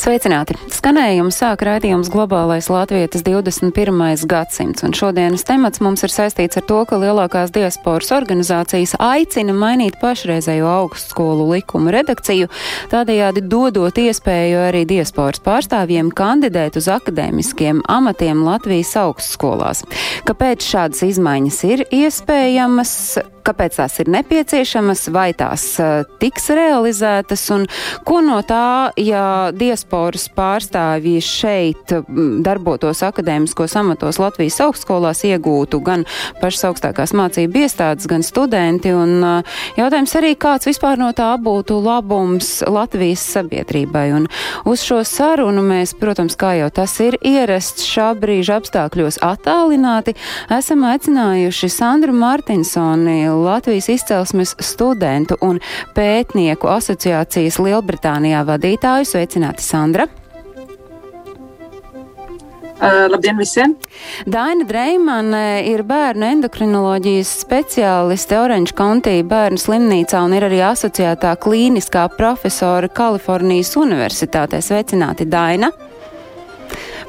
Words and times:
Sveicināti! 0.00 0.54
Skanējumu 0.72 1.28
sāk 1.34 1.60
raidījums 1.66 2.08
Globālais 2.08 2.70
Latvijas 2.72 3.20
21. 3.20 4.22
gadsimts, 4.30 4.80
un 4.86 4.94
šodienas 4.96 5.42
temats 5.44 5.82
mums 5.84 6.00
ir 6.06 6.12
saistīts 6.14 6.56
ar 6.56 6.64
to, 6.64 6.78
ka 6.88 6.96
lielākās 7.02 7.52
diasporas 7.52 8.08
organizācijas 8.16 8.94
aicina 8.96 9.52
mainīt 9.52 9.98
pašreizējo 10.00 10.70
augstskolu 10.72 11.50
likumu 11.50 11.92
redakciju, 11.92 12.48
tādējādi 12.88 13.42
dodot 13.44 14.00
iespēju 14.00 14.62
arī 14.70 14.86
diasporas 14.88 15.42
pārstāvjiem 15.44 16.08
kandidēt 16.16 16.80
uz 16.80 16.88
akadēmiskiem 16.96 17.84
amatiem 17.84 18.40
Latvijas 18.46 18.94
augstskolās. 19.02 19.84
Kāpēc 20.24 20.64
šādas 20.64 21.04
izmaiņas 21.10 21.60
ir 21.74 21.84
iespējamas? 21.92 22.96
Kāpēc 23.46 23.78
tās 23.78 23.96
ir 24.02 24.10
nepieciešamas, 24.12 25.06
vai 25.14 25.30
tās 25.36 25.64
uh, 25.80 26.04
tiks 26.20 26.50
realizētas, 26.56 27.44
un 27.54 27.66
ko 28.06 28.20
no 28.24 28.40
tā, 28.46 28.90
ja 29.00 29.24
diasporas 29.56 30.28
pārstāvji 30.36 31.20
šeit 31.24 31.94
darbotos 32.44 33.02
akadēmiskos 33.06 33.76
amatos 33.80 34.20
Latvijas 34.20 34.60
augstskolās, 34.66 35.24
iegūtu 35.28 35.80
gan 35.84 36.06
pašas 36.40 36.68
augstākās 36.70 37.14
mācību 37.16 37.64
iestādes, 37.64 38.08
gan 38.10 38.24
studenti, 38.26 38.92
un 38.94 39.16
uh, 39.24 39.58
jautājums 39.78 40.16
arī, 40.20 40.34
kāds 40.40 40.68
vispār 40.68 41.00
no 41.00 41.10
tā 41.16 41.32
būtu 41.40 41.80
labums 41.84 42.60
Latvijas 42.68 43.24
sabiedrībai. 43.36 44.06
Un 44.16 44.28
uz 44.68 44.84
šo 44.84 45.00
sarunu 45.06 45.64
mēs, 45.66 45.94
protams, 45.98 46.36
kā 46.40 46.54
jau 46.60 46.70
tas 46.74 46.96
ir 47.02 47.16
ierasts 47.24 47.86
šā 47.88 48.10
brīža 48.20 48.60
apstākļos 48.60 49.20
attālināti, 49.24 50.16
esam 50.52 50.84
aicinājuši 50.88 51.70
Sandru 51.72 52.14
Martinsoni, 52.16 53.29
Latvijas 53.36 53.88
izcelsmes 53.92 54.54
studentu 54.62 55.38
un 55.44 55.60
pētnieku 55.96 56.70
asociācijas 56.70 57.60
Lielbritānijā 57.62 58.42
vadītāju. 58.48 59.08
Sveicināti, 59.10 59.64
Sandra! 59.64 60.08
Uh, 62.80 63.04
labdien 63.12 63.36
visiem! 63.36 63.74
Daina 64.24 64.64
Dreimane 64.64 65.66
ir 65.68 65.82
bērnu 65.84 66.24
endokrinoloģijas 66.30 67.34
speciāliste 67.42 68.38
Orange 68.40 68.72
County 68.78 69.18
bērnu 69.20 69.60
slimnīcā 69.60 70.22
un 70.24 70.32
ir 70.38 70.46
arī 70.48 70.62
asociētā 70.64 71.34
klīniskā 71.44 72.06
profesora 72.16 72.88
Kalifornijas 72.88 73.74
Universitātē. 73.76 74.62
Sveicināti, 74.64 75.28
Daina! 75.28 75.68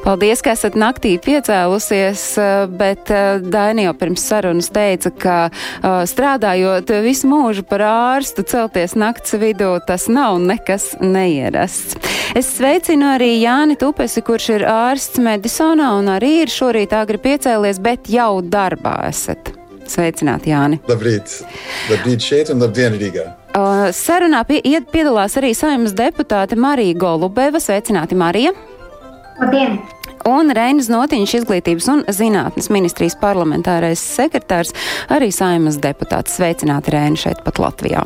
Paldies, 0.02 0.40
ka 0.42 0.56
esat 0.56 0.74
naktī 0.74 1.12
piecēlusies, 1.22 2.22
eh, 2.42 2.64
bet 2.66 3.12
eh, 3.14 3.38
Daini 3.54 3.86
jau 3.86 3.94
pirms 4.00 4.24
sarunas 4.26 4.72
teica, 4.74 5.12
ka 5.14 5.36
uh, 5.52 6.02
strādājot 6.10 6.90
visu 7.06 7.30
mūžu 7.30 7.62
par 7.70 7.84
ārstu, 7.86 8.42
celties 8.48 8.96
nakts 8.98 9.36
vidū, 9.38 9.76
tas 9.86 10.08
nav 10.10 10.40
nekas 10.42 10.96
neierasts. 11.02 12.00
Es 12.38 12.50
sveicinu 12.56 13.12
arī 13.14 13.36
Jāni 13.44 13.78
Tupesi, 13.78 14.24
kurš 14.26 14.50
ir 14.56 14.66
ārsts 14.66 15.22
Medisonā 15.22 15.92
un 16.00 16.10
arī 16.16 16.40
ir 16.48 16.54
šorīt 16.54 16.98
agri 16.98 17.22
piecēlies, 17.22 17.82
bet 17.84 18.10
jau 18.10 18.40
darbā 18.42 18.98
esat. 19.12 19.54
Sveicināti, 19.92 20.50
Jāni! 20.50 20.82
Labrīt! 20.90 21.42
Labrīt 21.92 22.26
šeit 22.26 22.50
un 22.54 22.64
labdien 22.64 22.98
Rīgā! 22.98 23.30
Uh, 23.52 23.90
sarunā 23.94 24.42
pie, 24.50 24.62
ied, 24.66 24.90
piedalās 24.90 25.38
arī 25.38 25.54
saimnes 25.58 25.94
deputāte 25.94 26.58
Marija 26.58 26.98
Golubeva. 26.98 27.62
Sveicināti, 27.62 28.18
Marija! 28.18 28.56
Labdien! 29.42 29.80
Un 30.30 30.54
Reinas 30.54 30.86
Notiņš, 30.92 31.32
izglītības 31.40 31.88
un 31.90 32.04
zinātnes 32.14 32.70
ministrijas 32.70 33.16
parlamentārais 33.18 34.04
sekretārs, 34.06 34.70
arī 35.10 35.32
saimas 35.34 35.80
deputāts. 35.82 36.36
Sveicināti 36.38 36.94
Reini 36.94 37.18
šeit 37.18 37.42
pat 37.42 37.58
Latvijā. 37.64 38.06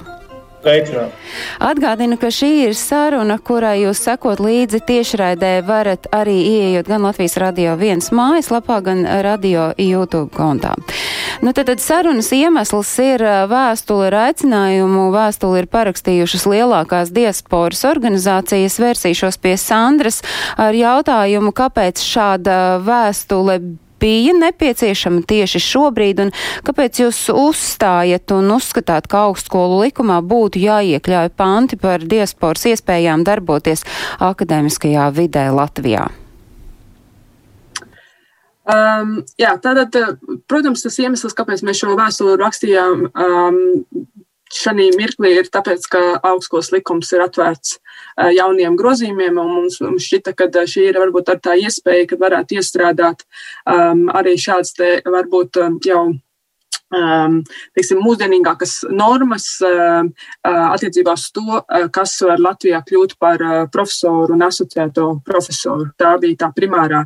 Sveicināt! 0.65 1.13
Atgādinu, 1.61 2.17
ka 2.17 2.31
šī 2.33 2.47
ir 2.65 2.71
saruna, 2.73 3.35
kurai 3.37 3.83
jūs 3.83 3.99
sekot 4.01 4.39
līdzi 4.41 4.79
tiešraidē 4.87 5.59
varat 5.67 6.07
arī 6.09 6.39
ieejot 6.41 6.89
gan 6.89 7.05
Latvijas 7.05 7.37
radio 7.37 7.75
viens 7.77 8.09
mājaslapā, 8.09 8.79
gan 8.81 9.05
radio 9.05 9.67
YouTube 9.77 10.33
kontā. 10.33 10.73
Nu, 11.45 11.53
tad, 11.53 11.69
tad 11.69 11.83
sarunas 11.83 12.31
iemesls 12.33 12.95
ir 13.03 13.21
vēstule 13.51 14.09
ar 14.09 14.19
aicinājumu. 14.23 15.11
Vēstuli 15.13 15.61
ir 15.61 15.69
parakstījušas 15.69 16.49
lielākās 16.49 17.13
diasporas 17.13 17.85
organizācijas. 17.85 18.81
Vērsīšos 18.81 19.37
pie 19.45 19.53
Sandras 19.61 20.23
ar 20.57 20.73
jautājumu, 20.73 21.53
kāpēc 21.53 22.01
šāda 22.01 22.79
vēstule 22.81 23.61
bija 24.01 24.33
nepieciešama 24.37 25.23
tieši 25.27 25.61
šobrīd, 25.63 26.25
un 26.25 26.33
kāpēc 26.67 27.01
jūs 27.03 27.21
uzstājat 27.33 28.33
un 28.35 28.51
uzskatāt, 28.57 29.09
ka 29.11 29.25
augstskolu 29.29 29.81
likumā 29.85 30.19
būtu 30.25 30.61
jāiekļauj 30.63 31.31
panti 31.37 31.79
par 31.81 32.03
diasporas 32.03 32.67
iespējām 32.73 33.25
darboties 33.27 33.85
akadēmiskajā 34.23 35.09
vidē 35.15 35.49
Latvijā? 35.55 36.09
Um, 38.65 39.19
jā, 39.37 39.51
tātad, 39.61 39.93
protams, 40.49 40.81
tas 40.81 40.95
iemesls, 40.97 41.35
kāpēc 41.37 41.61
mēs 41.67 41.83
šo 41.83 41.93
vēstuli 41.99 42.39
rakstījām, 42.41 43.03
um, 43.13 43.59
šī 44.49 44.89
mirklī 44.97 45.35
ir 45.37 45.51
tāpēc, 45.53 45.85
ka 45.91 46.01
augstskolas 46.25 46.71
likums 46.73 47.11
ir 47.13 47.21
atvērts 47.27 47.77
jauniem 48.15 48.75
grozījumiem, 48.79 49.35
mums, 49.35 49.79
mums 49.83 50.07
šķita, 50.07 50.35
ka 50.37 50.47
šī 50.67 50.89
ir 50.91 50.99
varbūt 51.01 51.33
tā 51.43 51.57
iespēja, 51.59 52.07
ka 52.09 52.19
varētu 52.21 52.59
iestrādāt 52.59 53.25
um, 53.67 54.07
arī 54.13 54.37
šāds 54.39 54.75
te 54.77 54.91
varbūt 55.03 55.59
jau 55.85 56.05
teiksim, 56.93 57.99
mūsdienīgākas 58.03 58.75
normas 58.93 59.47
um, 59.65 60.11
attiecībā 60.45 61.15
uz 61.17 61.29
to, 61.33 61.59
kas 61.93 62.13
var 62.25 62.41
Latvijā 62.41 62.81
kļūt 62.85 63.15
par 63.19 63.41
profesoru 63.73 64.35
un 64.35 64.45
asociēto 64.45 65.07
profesoru. 65.25 65.89
Tā 65.97 66.15
bija 66.21 66.45
tā 66.45 66.51
primārā, 66.55 67.01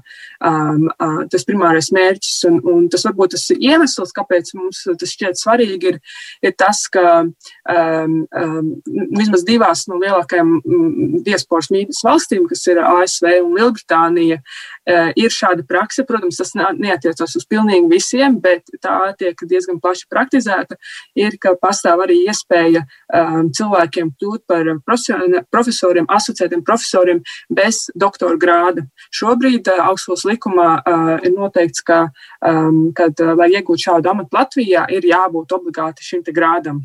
um, 0.45 0.89
tas 1.31 1.47
primārais 1.47 1.91
mērķis, 1.95 2.37
un, 2.49 2.59
un 2.67 2.89
tas 2.91 3.05
varbūt 3.07 3.35
tas 3.35 3.47
iemesls, 3.55 4.13
kāpēc 4.15 4.51
mums 4.57 4.83
tas 4.99 5.15
šķiet 5.15 5.39
svarīgi, 5.39 5.93
ir, 5.93 5.99
ir 6.43 6.55
tas, 6.59 6.83
ka 6.91 7.05
um, 7.23 8.19
um, 8.27 8.69
vismaz 9.15 9.45
divās 9.47 9.85
no 9.89 9.99
lielākajām 10.01 10.57
diasporas 11.25 11.71
mītnes 11.73 12.03
valstīm, 12.05 12.47
kas 12.49 12.65
ir 12.69 12.81
ASV 12.83 13.31
un 13.45 13.55
Lielbritānija, 13.57 14.41
uh, 14.41 15.09
ir 15.15 15.33
šāda 15.33 15.65
prakse. 15.67 16.05
Protams, 16.09 16.39
tas 16.39 16.55
neatiecas 16.55 17.37
uz 17.37 17.45
pilnīgi 17.49 17.89
visiem, 17.91 18.39
bet 18.41 18.69
tā 18.83 19.13
tiek 19.19 19.39
diezgan 19.49 19.68
plaši 19.77 20.07
praktizēta, 20.09 20.77
ir, 21.19 21.37
ka 21.37 21.53
pastāv 21.61 22.01
arī 22.07 22.17
iespēja 22.25 22.81
um, 22.81 23.51
cilvēkiem 23.53 24.09
kļūt 24.17 24.45
par 24.49 24.71
profesoriem, 24.85 26.09
asociētiem 26.09 26.65
profesoriem 26.65 27.21
bez 27.53 27.85
doktora 27.93 28.39
grāda. 28.41 28.87
Šobrīd 29.13 29.69
uh, 29.69 29.85
augstskolas 29.91 30.25
likumā 30.25 30.69
uh, 30.79 31.15
ir 31.21 31.35
noteikts, 31.37 31.85
ka, 31.85 32.07
um, 32.41 32.89
kad, 32.97 33.13
uh, 33.21 33.35
lai 33.37 33.51
iegūtu 33.53 33.85
šādu 33.85 34.09
amatu 34.09 34.39
Latvijā, 34.39 34.87
ir 34.89 35.05
jābūt 35.05 35.53
obligāti 35.59 36.09
šim 36.09 36.25
grādam. 36.33 36.81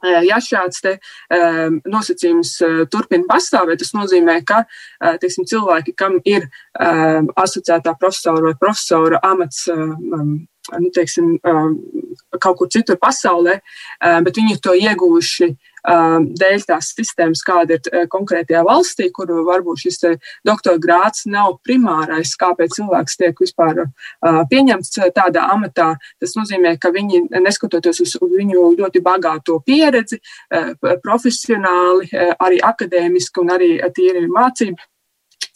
Ja 0.00 0.38
šāds 0.40 0.80
te, 0.84 0.94
um, 1.36 1.80
nosacījums 1.92 2.54
uh, 2.64 2.76
turpina 2.90 3.26
pastāvēt, 3.28 3.82
tas 3.82 3.92
nozīmē, 3.96 4.38
ka 4.48 4.62
uh, 4.64 5.16
teiksim, 5.20 5.44
cilvēki, 5.50 5.92
kam 5.98 6.16
ir 6.24 6.46
um, 6.46 7.28
asociētā 7.36 7.96
profesora 8.00 8.48
vai 8.48 8.54
profesora 8.60 9.20
amats 9.28 9.66
um, 9.72 10.38
nu, 10.78 10.90
teiksim, 10.94 11.32
kaut 11.42 12.58
kur 12.58 12.68
citur 12.70 12.98
pasaulē, 13.00 13.56
bet 14.22 14.36
viņi 14.36 14.58
to 14.62 14.74
ieguvuši 14.76 15.48
dēļ 15.84 16.64
tās 16.68 16.90
sistēmas, 16.96 17.42
kāda 17.46 17.78
ir 17.78 18.06
konkrētajā 18.12 18.62
valstī, 18.66 19.08
kur 19.14 19.32
varbūt 19.46 19.84
šis 19.86 20.00
doktora 20.46 20.78
grāts 20.82 21.26
nav 21.30 21.58
primārais, 21.66 22.34
kāpēc 22.40 22.76
cilvēks 22.76 23.16
tiek 23.20 23.40
vispār 23.40 23.86
pieņemts 24.50 24.98
tādā 25.16 25.46
amatā. 25.54 25.94
Tas 26.20 26.36
nozīmē, 26.36 26.76
ka 26.80 26.92
viņi, 26.94 27.26
neskatoties 27.40 28.02
uz 28.04 28.16
viņu 28.20 28.74
ļoti 28.78 29.02
bagāto 29.04 29.60
pieredzi, 29.64 30.20
profesionāli, 31.04 32.10
arī 32.38 32.60
akadēmiski 32.64 33.44
un 33.44 33.56
arī 33.56 33.74
tīri 33.96 34.26
mācību 34.30 34.88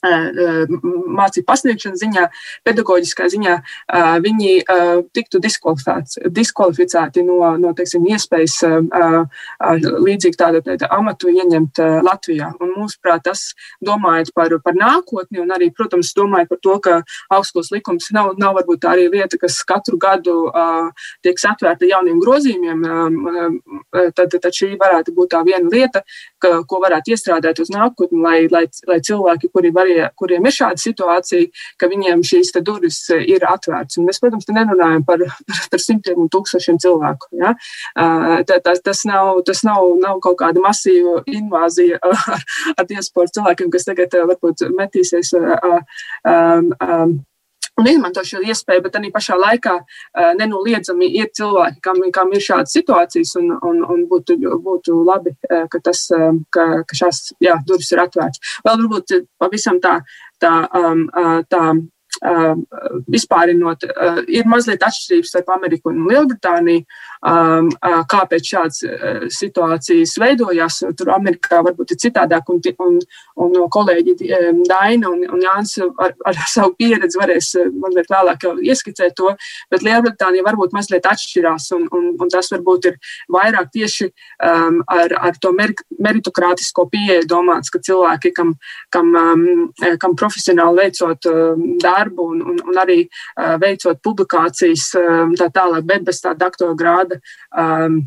mācību 0.04 1.46
pasniegšanas 1.48 2.02
ziņā, 2.02 2.26
pedagoģiskā 2.66 3.28
ziņā, 3.32 3.56
viņi 4.24 4.52
tiktu 5.16 5.40
diskvalificēti 5.44 7.24
no, 7.26 7.38
no 7.60 7.72
teiksim, 7.76 8.06
iespējas 8.12 8.60
līdzīgi 10.04 10.40
tādu 10.40 10.62
tāda 10.64 10.90
amatu 10.94 11.32
ieņemt 11.32 11.80
Latvijā. 12.04 12.52
Un, 12.60 12.74
mūsuprāt, 12.78 13.24
tas 13.28 13.52
domājot 13.84 14.32
par, 14.36 14.54
par 14.64 14.76
nākotni 14.78 15.42
un 15.42 15.52
arī, 15.54 15.70
protams, 15.74 16.12
domājot 16.16 16.52
par 16.52 16.62
to, 16.64 16.78
ka 16.84 16.98
augstskolas 17.34 17.72
likums 17.74 18.10
nav, 18.14 18.34
nav 18.40 18.58
varbūt 18.58 18.84
tā 18.84 18.94
arī 18.94 19.08
lieta, 19.12 19.38
kas 19.40 19.60
katru 19.66 19.98
gadu 20.00 20.36
tiek 21.24 21.40
atvērta 21.44 21.88
jauniem 21.88 22.20
grozījumiem, 22.22 22.84
tad, 24.16 24.34
tad 24.34 24.50
šī 24.54 24.74
varētu 24.80 25.14
būt 25.16 25.32
tā 25.34 25.42
viena 25.46 25.68
lieta, 25.70 26.02
ka, 26.42 26.62
ko 26.68 26.80
varētu 26.82 27.14
iestrādāt 27.14 27.60
uz 27.62 27.70
nākotni, 27.72 28.20
lai, 28.24 28.38
lai, 28.52 28.64
lai 28.88 29.00
cilvēki, 29.04 29.50
kuri 29.54 29.72
var 29.74 29.90
kurie, 29.94 30.08
kuriem 30.16 30.46
ir 30.46 30.54
šāda 30.54 30.80
situācija, 30.80 31.48
ka 31.78 31.88
viņiem 31.90 32.22
šīs 32.26 32.52
durvis 32.64 33.00
ir 33.14 33.44
atvērtas. 33.46 33.98
Un 33.98 34.08
mēs, 34.08 34.20
protams, 34.20 34.46
nerunājam 34.48 35.04
par, 35.04 35.18
par, 35.46 35.60
par 35.70 35.82
simtiem 35.82 36.20
un 36.24 36.30
tūkstošiem 36.32 36.78
cilvēku. 36.82 37.30
Ja? 37.40 37.54
Tas, 38.46 38.80
tas, 38.84 39.04
nav, 39.04 39.42
tas 39.46 39.64
nav, 39.64 39.84
nav 40.00 40.20
kaut 40.24 40.38
kāda 40.42 40.62
masīva 40.64 41.22
invāzija 41.26 42.00
ar, 42.02 42.42
ar 42.76 42.88
diasporu 42.88 43.30
cilvēkiem, 43.34 43.70
kas 43.70 43.86
tagad 43.88 44.14
varbūt 44.14 44.66
metīsies. 44.74 45.34
Um, 46.24 46.72
um, 46.80 47.20
un 47.80 47.88
izmanto 47.90 48.22
šo 48.26 48.42
iespēju, 48.44 48.84
bet 48.84 48.98
arī 48.98 49.10
pašā 49.14 49.38
laikā 49.40 49.74
uh, 49.80 50.30
nenoliedzami 50.38 51.08
ir 51.20 51.30
cilvēki, 51.34 51.80
kam, 51.84 52.02
kam 52.14 52.32
ir 52.34 52.44
šādas 52.44 52.74
situācijas, 52.76 53.34
un, 53.40 53.54
un, 53.56 53.80
un 53.94 54.04
būtu, 54.10 54.38
būtu 54.64 55.00
labi, 55.06 55.34
uh, 55.50 55.64
ka, 55.70 55.80
tas, 55.84 56.06
uh, 56.14 56.30
ka, 56.54 56.68
ka 56.88 57.00
šās 57.02 57.26
jā, 57.42 57.58
durvis 57.66 57.90
ir 57.94 58.04
atvērtas. 58.04 58.54
Vēl 58.66 58.84
varbūt 58.84 59.18
pavisam 59.42 59.80
tā, 59.82 59.98
tā, 60.42 60.54
um, 60.78 61.06
tā 61.50 61.64
Um, 62.22 62.62
vispārinot, 63.10 63.84
uh, 63.90 64.20
ir 64.30 64.46
mazliet 64.48 64.84
atšķirības 64.86 65.32
starp 65.32 65.48
Ameriku 65.50 65.90
un 65.90 66.04
Lielbritāniju, 66.06 66.84
um, 67.26 67.68
uh, 67.74 67.96
kāpēc 68.10 68.50
šādas 68.52 68.78
uh, 68.86 69.24
situācijas 69.34 70.14
veidojās. 70.22 70.78
Tur 70.96 71.10
Amerikā 71.12 71.58
varbūt 71.66 71.92
ir 71.92 72.00
citādāk, 72.04 72.48
un, 72.54 72.62
un, 72.86 73.00
un 73.42 73.56
kolēģi 73.74 74.14
um, 74.38 74.62
Daina 74.68 75.10
un, 75.10 75.24
un 75.26 75.42
Jānis 75.42 75.74
ar, 75.82 76.14
ar 76.24 76.38
savu 76.50 76.76
pieredzi 76.78 77.18
varēs 77.20 77.50
mazliet 77.82 78.08
vēlāk 78.14 78.46
ieskicēt 78.62 79.16
to, 79.18 79.34
bet 79.74 79.84
Lielbritānija 79.84 80.46
varbūt 80.46 80.76
mazliet 80.76 81.10
atšķirās, 81.10 81.68
un, 81.76 81.88
un, 81.90 82.08
un 82.14 82.32
tas 82.32 82.48
varbūt 82.54 82.90
ir 82.92 82.98
vairāk 83.34 83.72
tieši 83.74 84.08
um, 84.08 84.80
ar, 84.86 85.16
ar 85.18 85.42
to 85.42 85.50
meritokrātisko 85.58 86.86
pieeju 86.94 87.26
domāts, 87.28 87.74
ka 87.74 87.82
cilvēki, 87.84 88.32
kam, 88.38 88.54
kam, 88.94 89.12
um, 89.18 89.46
kam 90.00 90.16
profesionāli 90.18 90.86
veicot 90.86 91.30
um, 91.32 91.68
darbu, 91.82 92.03
darbu 92.04 92.30
un, 92.34 92.42
un, 92.54 92.64
un 92.70 92.80
arī 92.80 93.04
uh, 93.06 93.54
veicot 93.62 94.02
publikācijas 94.04 94.90
tā 95.40 95.48
tālāk, 95.54 95.86
bet 95.88 96.04
bez 96.06 96.20
tā 96.24 96.36
doktora 96.38 96.76
grāda. 96.78 97.22
Um, 97.50 98.04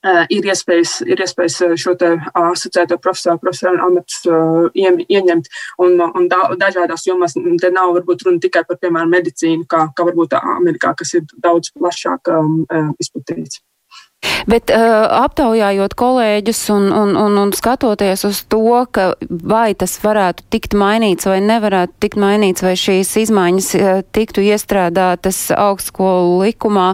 Uh, 0.00 0.22
ir 0.32 0.46
iespējas, 0.48 0.94
ir 1.04 1.20
iespējas 1.20 1.58
šo 1.76 1.92
te 2.00 2.14
asociēto 2.40 2.96
profesoru, 3.04 3.36
profesoru 3.42 3.82
amatus 3.84 4.22
uh, 4.32 4.70
ieņemt 4.72 5.50
un, 5.84 6.00
un 6.00 6.28
da, 6.32 6.38
dažādās 6.62 7.04
jomās. 7.04 7.36
Te 7.36 7.68
nav 7.68 7.92
varbūt 7.98 8.24
runa 8.24 8.40
tikai 8.40 8.62
par, 8.64 8.78
piemēram, 8.80 9.12
medicīnu, 9.12 9.68
kā, 9.68 9.82
kā 9.92 10.06
varbūt 10.08 10.38
Amerikā, 10.40 10.94
kas 10.96 11.12
ir 11.20 11.28
daudz 11.44 11.74
plašāk 11.76 12.32
um, 12.32 12.62
izplatīts. 12.96 13.60
Bet 14.50 14.70
uh, 14.72 15.04
aptaujājot 15.20 15.94
kolēģus 15.98 16.60
un, 16.74 16.88
un, 16.94 17.12
un, 17.18 17.36
un 17.38 17.52
skatoties 17.54 18.24
uz 18.26 18.40
to, 18.50 18.82
ka 18.92 19.12
vai 19.28 19.74
tas 19.78 19.94
varētu 20.02 20.46
tikt 20.52 20.74
mainīts 20.78 21.28
vai 21.28 21.38
nevarētu 21.44 21.94
tikt 22.02 22.18
mainīts, 22.20 22.64
vai 22.64 22.72
šīs 22.78 23.12
izmaiņas 23.26 23.68
uh, 23.78 24.00
tiktu 24.16 24.42
iestrādātas 24.48 25.38
augstskolu 25.54 26.40
likumā, 26.46 26.88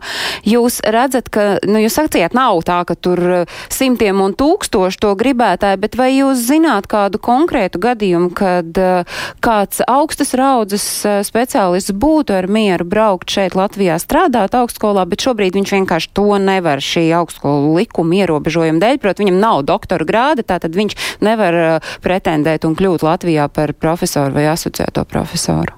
jūs 0.46 0.81
redzat, 0.84 1.31
ka, 1.32 1.46
nu, 1.64 1.81
jūs 1.84 1.96
sacījāt, 1.96 2.37
nav 2.37 2.61
tā, 2.67 2.82
ka 2.88 2.99
tur 2.99 3.23
uh, 3.23 3.56
simtiem 3.72 4.20
un 4.25 4.37
tūkstoši 4.37 5.00
to 5.06 5.14
gribētāji, 5.19 5.81
bet 5.87 5.96
vai 5.99 6.11
jūs 6.17 6.44
zināt 6.50 6.90
kādu 6.90 7.22
konkrētu 7.22 7.81
gadījumu, 7.82 8.32
kad 8.37 8.82
uh, 8.82 9.19
kāds 9.44 9.81
augstas 9.88 10.34
raudzes 10.37 10.87
uh, 11.06 11.22
speciālists 11.26 11.96
būtu 11.96 12.37
ar 12.37 12.50
mieru 12.52 12.84
braukt 12.84 13.32
šeit 13.32 13.56
Latvijā 13.56 13.96
strādāt 14.02 14.56
augstskolā, 14.58 15.06
bet 15.08 15.25
šobrīd 15.25 15.56
viņš 15.56 15.76
vienkārši 15.79 16.14
to 16.17 16.29
nevar 16.43 16.84
šī 16.84 17.08
augstskolu 17.20 17.74
likuma 17.76 18.20
ierobežojumu 18.20 18.82
dēļ, 18.82 19.00
proti 19.02 19.24
viņam 19.24 19.40
nav 19.42 19.64
doktora 19.68 20.06
grāda, 20.08 20.46
tātad 20.46 20.76
viņš 20.76 20.96
nevar 21.24 21.60
uh, 21.60 21.94
pretendēt 22.04 22.68
un 22.68 22.76
kļūt 22.78 23.06
Latvijā 23.06 23.48
par 23.52 23.74
profesoru 23.76 24.36
vai 24.36 24.48
asociēto 24.52 25.04
profesoru. 25.08 25.76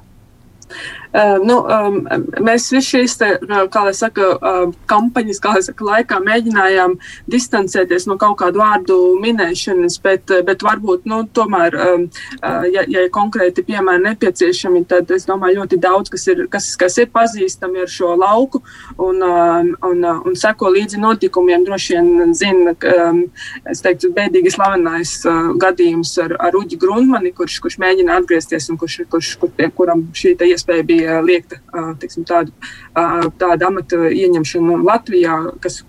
Uh, 1.08 1.38
nu, 1.40 1.56
um, 1.64 2.02
mēs 2.44 2.66
visi 2.74 2.98
šīs, 2.98 3.14
te, 3.16 3.28
lai 3.48 3.92
saka, 3.96 4.26
uh, 4.36 4.74
kampaņas, 4.90 5.40
saka, 5.64 5.86
laikā 5.86 6.18
mēģinājām 6.20 6.98
distancēties 7.32 8.04
no 8.10 8.18
kaut 8.20 8.36
kādu 8.42 8.60
vārdu 8.60 8.98
minēšanas, 9.22 9.96
bet, 10.04 10.28
bet 10.44 10.64
varbūt, 10.66 11.06
nu, 11.08 11.22
tomēr, 11.32 11.76
um, 11.80 12.04
uh, 12.42 12.66
ja, 12.68 12.84
ja 12.84 13.06
konkrēti 13.14 13.64
piemēri 13.64 14.04
nepieciešami, 14.04 14.84
tad 14.90 15.10
es 15.16 15.24
domāju 15.28 15.62
ļoti 15.62 15.78
daudz, 15.80 16.12
kas 16.12 16.28
ir, 16.28 16.44
kas, 16.52 16.68
kas 16.80 16.98
ir 17.00 17.08
pazīstami 17.14 17.86
ar 17.86 17.92
šo 17.92 18.12
lauku 18.20 18.60
un, 18.98 19.22
um, 19.24 19.72
un, 19.88 20.04
uh, 20.04 20.20
un 20.28 20.36
seko 20.36 20.74
līdzi 20.76 21.00
notikumiem, 21.00 21.64
droši 21.64 21.96
vien 21.96 22.36
zina, 22.36 22.76
um, 23.06 23.24
es 23.68 23.80
teiktu, 23.84 24.12
bēdīgi 24.12 24.52
slavenais 24.52 25.14
uh, 25.24 25.54
gadījums 25.56 26.12
ar, 26.20 26.36
ar 26.50 26.60
Uģi 26.60 26.78
Grundmani, 26.84 27.32
kurš, 27.32 27.58
kurš 27.64 27.80
mēģina 27.80 28.20
atgriezties 28.20 28.68
un 28.68 28.80
kurš, 28.80 29.00
kurš, 29.08 29.34
kur, 29.40 29.56
kuram 29.78 30.04
šī 30.12 30.36
iespēja 30.48 30.84
bija 30.86 30.97
bija 30.98 31.20
liekta 31.24 31.60
teiksim, 32.02 32.26
tādu, 32.28 32.52
tāda 32.94 33.70
amata 33.70 34.08
ieņemšana 34.10 34.82
Latvijā, 34.84 35.38
kas 35.62 35.82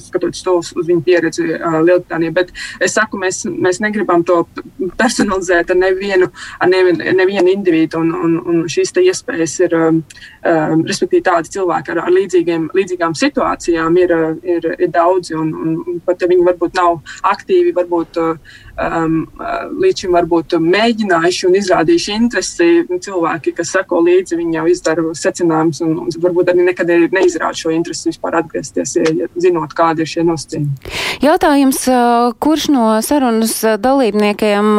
skatoties 0.00 0.42
to 0.44 0.56
uz, 0.60 0.72
viņu 0.76 1.02
pieredzi 1.06 1.46
uh, 1.54 1.78
Lielbritānijā. 1.84 2.32
Bet 2.36 2.52
es 2.82 2.96
saku, 2.96 3.18
mēs, 3.20 3.42
mēs 3.46 3.80
negribam 3.84 4.24
to 4.26 4.42
personalizēt 4.98 5.72
ar 5.72 5.80
nevienu, 5.80 6.30
ar 6.60 6.70
nevienu, 6.70 7.12
nevienu 7.18 7.52
individu, 7.52 8.00
un, 8.02 8.12
un, 8.14 8.36
un 8.40 8.62
šīs 8.72 8.94
iespējas 9.02 9.56
ir, 9.66 9.76
um, 9.76 10.02
um, 10.48 10.84
respektīvi, 10.88 11.24
tādi 11.26 11.52
cilvēki 11.56 11.94
ar, 11.94 12.02
ar 12.06 12.14
līdzīgiem, 12.14 12.70
līdzīgām 12.76 13.16
situācijām 13.18 13.98
ir, 14.02 14.14
ir, 14.56 14.70
ir 14.78 14.92
daudzi, 14.94 15.36
un, 15.38 15.52
un 15.54 16.00
pat 16.06 16.22
ja 16.22 16.30
viņi 16.30 16.46
varbūt 16.46 16.78
nav 16.80 17.00
aktīvi, 17.34 17.74
varbūt 17.76 18.20
um, 18.76 19.18
līdz 19.82 20.04
šim 20.04 20.16
varbūt 20.16 20.56
mēģinājuši 20.62 21.48
un 21.50 21.58
izrādījuši 21.60 22.16
interesi 22.16 22.70
cilvēki, 23.06 23.56
kas 23.56 23.74
seko 23.76 24.00
līdzi, 24.06 24.38
viņi 24.38 24.60
jau 24.60 24.66
izdara 24.70 25.06
secinājumus, 25.16 25.82
un, 25.84 25.98
un 26.06 26.16
varbūt 26.22 26.52
arī 26.52 26.70
nekad 26.70 26.92
neizrāda 27.14 27.56
šo 27.58 27.74
interesi 27.74 28.12
vispār 28.12 28.38
atgriezties, 28.40 28.96
ja, 29.00 29.30
zinot, 29.36 29.56
zinot, 29.56 29.74
kādi 29.76 30.04
ir 30.04 30.10
šie 30.10 30.24
nosacījumi. 30.26 30.92
Jautājums, 31.24 31.80
kurš 32.42 32.68
no 32.74 32.86
sarunas 33.04 33.54
dalībniekiem 33.80 34.72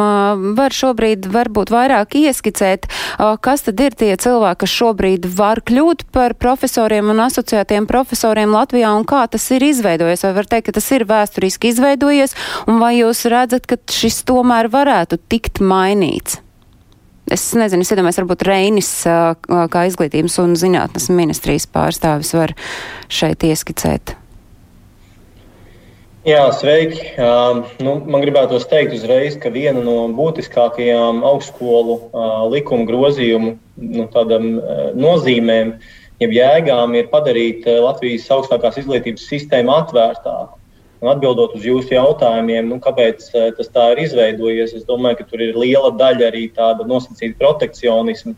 var 0.58 0.74
šobrīd 0.74 1.28
varbūt 1.32 1.72
vairāk 1.74 2.14
ieskicēt, 2.18 2.88
kas 3.42 3.66
tad 3.66 3.80
ir 3.80 3.96
tie 3.98 4.14
cilvēki, 4.16 4.60
kas 4.62 4.76
šobrīd 4.78 5.28
var 5.38 5.62
kļūt 5.66 6.06
par 6.14 6.34
profesoriem 6.38 7.10
un 7.12 7.24
asociētiem 7.26 7.88
profesoriem 7.90 8.54
Latvijā 8.54 8.92
un 8.96 9.06
kā 9.08 9.24
tas 9.30 9.48
ir 9.54 9.66
izveidojies? 9.66 10.24
Vai 10.26 10.34
var 10.38 10.50
teikt, 10.50 10.68
ka 10.68 10.78
tas 10.78 10.88
ir 10.94 11.06
vēsturiski 11.08 11.72
izveidojies 11.72 12.36
un 12.68 12.78
vai 12.82 12.94
jūs 13.00 13.24
redzat, 13.30 13.66
ka 13.68 13.78
šis 13.94 14.22
tomēr 14.28 14.70
varētu 14.72 15.20
tikt 15.30 15.62
mainīts? 15.64 16.40
Es 17.28 17.50
nezinu, 17.52 17.84
es 17.84 17.92
iedomājos, 17.92 18.22
varbūt 18.22 18.46
Reinis, 18.48 18.88
kā 19.04 19.82
izglītības 19.90 20.38
un 20.40 20.54
zinātnes 20.56 21.10
ministrijas 21.12 21.68
pārstāvis, 21.68 22.32
var 22.38 22.54
šeit 23.12 23.44
ieskicēt. 23.44 24.14
Jā, 26.28 26.42
sveiki. 26.52 27.14
Uh, 27.14 27.62
nu, 27.80 27.94
man 28.10 28.20
gribētu 28.20 28.58
teikt 28.68 28.96
uzreiz, 28.98 29.36
ka 29.40 29.52
viena 29.54 29.80
no 29.84 30.08
būtiskākajām 30.18 31.22
augstskolu 31.24 31.94
uh, 31.94 32.42
likuma 32.52 32.84
grozījumu 32.88 33.54
nu, 33.54 34.04
tādam, 34.12 34.58
uh, 34.58 34.82
nozīmēm, 34.98 35.76
jeb 36.20 36.34
jēgām, 36.34 36.96
ir 36.98 37.08
padarīt 37.12 37.68
Latvijas 37.70 38.26
augstākās 38.34 38.80
izglītības 38.82 39.28
sistēmu 39.30 39.72
atvērtāku. 39.78 40.57
Un 40.98 41.12
atbildot 41.12 41.54
uz 41.54 41.62
jūsu 41.62 41.94
jautājumiem, 41.94 42.68
nu, 42.70 42.80
kāpēc 42.82 43.28
uh, 43.30 43.50
tas 43.54 43.68
tā 43.74 43.92
ir 43.94 44.04
izveidojies, 44.06 44.74
es 44.74 44.86
domāju, 44.88 45.20
ka 45.20 45.28
tur 45.30 45.44
ir 45.44 45.58
liela 45.58 45.92
daļa 45.94 46.30
arī 46.32 46.48
tāda 46.56 46.86
nosacīta 46.88 47.38
protekcionisma. 47.38 48.34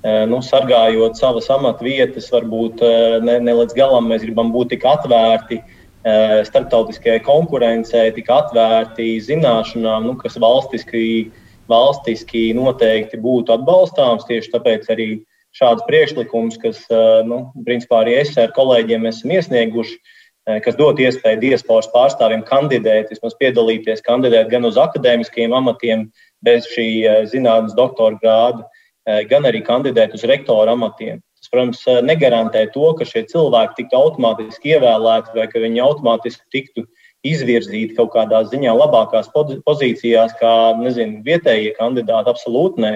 Uh, 0.00 0.24
nu, 0.26 0.40
sargājot 0.42 1.18
savas 1.20 1.50
amatvietas, 1.52 2.30
varbūt 2.32 2.82
uh, 2.82 3.20
ne, 3.22 3.36
ne 3.44 3.54
līdz 3.60 3.76
galam 3.76 4.08
mēs 4.10 4.24
gribam 4.24 4.50
būt 4.54 4.74
tik 4.74 4.88
atvērti 4.88 5.60
Eh, 6.00 6.38
starptautiskajai 6.48 7.20
konkurencei, 7.20 8.06
tika 8.16 8.38
atvērti 8.40 9.18
zināšanām, 9.20 10.06
nu, 10.08 10.14
kas 10.16 10.38
valstiski, 10.40 11.28
valstiski 11.68 12.54
noteikti 12.56 13.20
būtu 13.20 13.52
atbalstāms. 13.52 14.24
Tieši 14.24 14.48
tāpēc 14.54 14.88
arī 14.94 15.08
šāds 15.52 15.84
priekšlikums, 15.84 16.56
kas, 16.62 16.80
eh, 16.88 17.20
nu, 17.28 17.52
principā 17.68 18.00
arī 18.00 18.16
es 18.22 18.32
ar 18.38 18.48
kolēģiem 18.56 19.04
esam 19.12 19.36
iesnieguši, 19.36 19.92
eh, 19.92 20.19
kas 20.64 20.76
dod 20.78 21.00
iespēju 21.00 21.40
diasporas 21.42 21.88
pārstāvjiem 21.92 22.42
kandidēt, 22.48 23.10
vismaz 23.12 23.36
piedalīties, 23.40 24.04
kandidēt 24.06 24.48
gan 24.52 24.64
uz 24.68 24.78
akadēmiskajiem 24.80 25.52
amatiem, 25.56 26.06
bez 26.44 26.68
šī 26.72 26.86
zinātnes 27.30 27.76
doktora 27.76 28.16
grāda, 28.22 28.64
gan 29.28 29.48
arī 29.48 29.60
kandidēt 29.66 30.14
uz 30.16 30.24
rektora 30.28 30.72
amatiem. 30.76 31.20
Tas, 31.40 31.48
protams, 31.52 31.84
negarantē 32.04 32.66
to, 32.74 32.90
ka 32.98 33.04
šie 33.08 33.22
cilvēki 33.28 33.78
tiktu 33.78 33.96
automātiski 33.96 34.74
ievēlēti 34.74 35.36
vai 35.36 35.46
ka 35.48 35.62
viņi 35.62 35.80
automātiski 35.84 36.44
tiktu 36.52 36.84
izvirzīti 37.24 37.96
kaut 37.96 38.12
kādā 38.14 38.42
ziņā 38.48 38.72
labākās 38.76 39.28
pozīcijās, 39.32 40.32
kā 40.40 40.52
nezinu, 40.80 41.20
vietējie 41.24 41.74
kandidāti. 41.76 42.32
Absolūti 42.32 42.84
nē, 42.84 42.92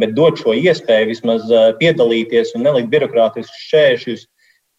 bet 0.00 0.14
dot 0.16 0.40
šo 0.40 0.52
iespēju 0.56 1.10
vismaz 1.12 1.48
piedalīties 1.80 2.54
un 2.56 2.64
nelikt 2.68 2.92
birokrātiskus 2.92 3.64
šķēršļus, 3.68 4.26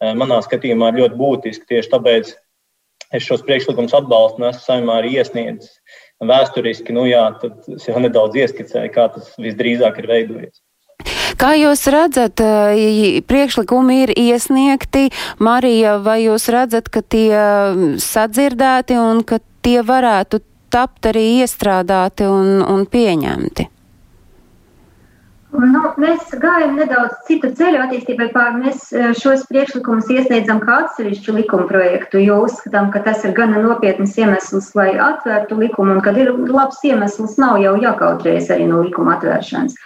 manā 0.02 0.42
skatījumā 0.46 0.92
ir 0.92 1.02
ļoti 1.04 1.20
būtiski. 1.20 1.68
Tieši 1.72 1.94
tāpēc 1.94 2.36
es 3.16 3.24
šos 3.24 3.44
priekšlikumus 3.48 3.96
atbalstu 3.98 4.42
un 4.42 4.50
esmu 4.52 4.64
saimā 4.66 5.00
arī 5.02 5.16
iesniedzis 5.18 5.78
vēsturiski. 6.24 6.96
Nu, 6.96 7.06
jā, 7.10 7.24
tad 7.42 7.68
es 7.78 7.88
jau 7.88 8.00
nedaudz 8.02 8.38
ieskicēju, 8.42 8.94
kā 8.94 9.10
tas 9.14 9.34
visdrīzāk 9.42 10.02
ir 10.02 10.10
veidojies. 10.12 10.62
Kā 11.38 11.52
jūs 11.54 11.84
redzat, 11.94 12.42
priekšlikumi 13.30 14.00
ir 14.08 14.14
iesniegti, 14.18 15.12
Marija, 15.44 15.98
vai 16.02 16.24
jūs 16.24 16.48
redzat, 16.50 16.90
ka 16.90 17.04
tie 17.06 17.30
sadzirdēti 18.02 18.98
un 18.98 19.22
ka 19.28 19.38
tie 19.62 19.84
varētu 19.86 20.42
tapt 20.74 21.12
arī 21.12 21.44
iestrādāti 21.44 22.26
un, 22.26 22.64
un 22.66 22.88
pieņemti? 22.90 23.68
Nu, 25.56 25.80
mēs 25.96 26.34
gājam 26.44 26.74
nedaudz 26.76 27.22
citu 27.28 27.50
ceļu 27.56 27.80
attīstībai 27.86 28.28
pār. 28.34 28.58
Mēs 28.60 28.90
šos 29.16 29.46
priekšlikumus 29.48 30.10
iesniedzam 30.12 30.60
kā 30.60 30.82
atsevišķu 30.84 31.38
likuma 31.38 31.70
projektu, 31.70 32.20
jo 32.20 32.42
uzskatām, 32.44 32.90
ka 32.92 33.00
tas 33.06 33.24
ir 33.24 33.32
gana 33.38 33.62
nopietns 33.64 34.18
iemesls, 34.20 34.74
lai 34.76 34.90
atvērtu 35.00 35.56
likumu, 35.62 35.96
un 35.96 36.04
kad 36.04 36.20
ir 36.20 36.34
labs 36.52 36.84
iemesls, 36.84 37.38
nav 37.40 37.62
jau 37.64 37.78
jākautrējas 37.80 38.52
arī 38.58 38.68
no 38.68 38.84
likuma 38.84 39.16
atvēršanas. 39.16 39.80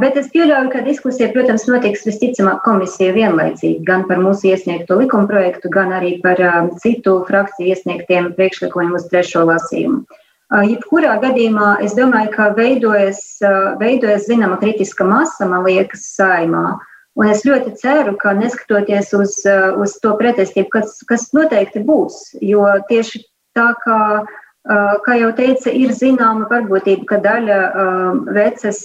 Bet 0.00 0.18
es 0.20 0.28
pieļauju, 0.34 0.68
ka 0.74 0.84
diskusija, 0.84 1.30
protams, 1.32 1.64
notiks 1.70 2.04
visticamāk 2.04 2.60
komisija 2.66 3.14
vienlaicīgi 3.16 3.80
gan 3.88 4.04
par 4.10 4.20
mūsu 4.20 4.50
iesniegto 4.50 4.98
likuma 5.00 5.24
projektu, 5.30 5.72
gan 5.72 5.94
arī 5.96 6.18
par 6.20 6.42
citu 6.82 7.22
frakciju 7.30 7.72
iesniegtiem 7.72 8.34
priekšlikumiem 8.36 8.98
uz 9.00 9.08
trešo 9.08 9.46
lasījumu. 9.48 10.04
Jebkurā 10.50 11.14
gadījumā 11.22 11.76
es 11.84 11.94
domāju, 11.94 12.32
ka 12.34 12.48
veidojas, 12.56 13.22
veidojas 13.78 14.26
zināma 14.26 14.58
kritiska 14.58 15.06
masa, 15.06 15.46
man 15.46 15.62
liekas, 15.66 16.08
saimā. 16.16 16.80
Un 17.18 17.30
es 17.30 17.44
ļoti 17.46 17.76
ceru, 17.78 18.16
ka 18.18 18.32
neskatoties 18.38 19.12
uz, 19.14 19.36
uz 19.46 19.96
to 20.02 20.14
pretestību, 20.18 20.70
kas, 20.74 20.98
kas 21.06 21.28
noteikti 21.36 21.82
būs, 21.86 22.22
jo 22.42 22.66
tieši 22.90 23.22
tā 23.58 23.72
kā 23.84 24.00
Kā 25.06 25.14
jau 25.16 25.30
teica, 25.32 25.70
ir 25.72 25.88
zināma 25.96 26.44
varbūtība, 26.50 27.06
ka 27.08 27.16
daļa 27.24 27.60
vecas, 28.36 28.80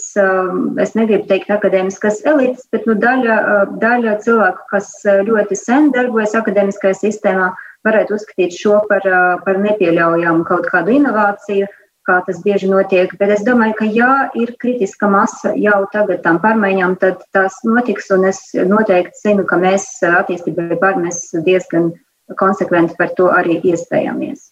es 0.80 0.94
negribu 0.96 1.28
teikt 1.28 1.52
akadēmiskas 1.52 2.22
elites, 2.32 2.64
bet 2.72 2.88
nu, 2.88 2.96
daļa, 2.96 3.36
daļa 3.82 4.14
cilvēku, 4.24 4.64
kas 4.72 4.88
ļoti 5.04 5.58
sen 5.60 5.92
darbojas 5.92 6.38
akadēmiskajā 6.40 6.96
sistēmā, 7.02 7.50
varētu 7.86 8.18
uzskatīt 8.18 8.56
šo 8.58 8.82
par, 8.90 9.06
par 9.46 9.60
nepieļaujamu 9.64 10.46
kaut 10.48 10.70
kādu 10.72 10.96
inovāciju, 10.98 11.70
kā 12.06 12.20
tas 12.28 12.42
bieži 12.46 12.70
notiek. 12.70 13.14
Bet 13.20 13.34
es 13.38 13.46
domāju, 13.46 13.78
ka 13.80 13.90
ja 13.90 14.12
ir 14.38 14.54
kritiska 14.62 15.10
masa 15.12 15.54
jau 15.58 15.84
tagad 15.94 16.22
tam 16.26 16.42
pārmaiņām, 16.44 16.98
tad 17.02 17.24
tās 17.36 17.62
notiks, 17.68 18.12
un 18.14 18.28
es 18.30 18.42
noteikti 18.54 19.24
zinu, 19.24 19.46
ka 19.50 19.60
mēs 19.62 19.88
attīstībai 20.10 20.80
pār 20.82 21.00
mēs 21.02 21.28
diezgan 21.46 21.94
konsekventi 22.42 22.98
par 22.98 23.14
to 23.18 23.30
arī 23.34 23.60
iespējamies. 23.72 24.52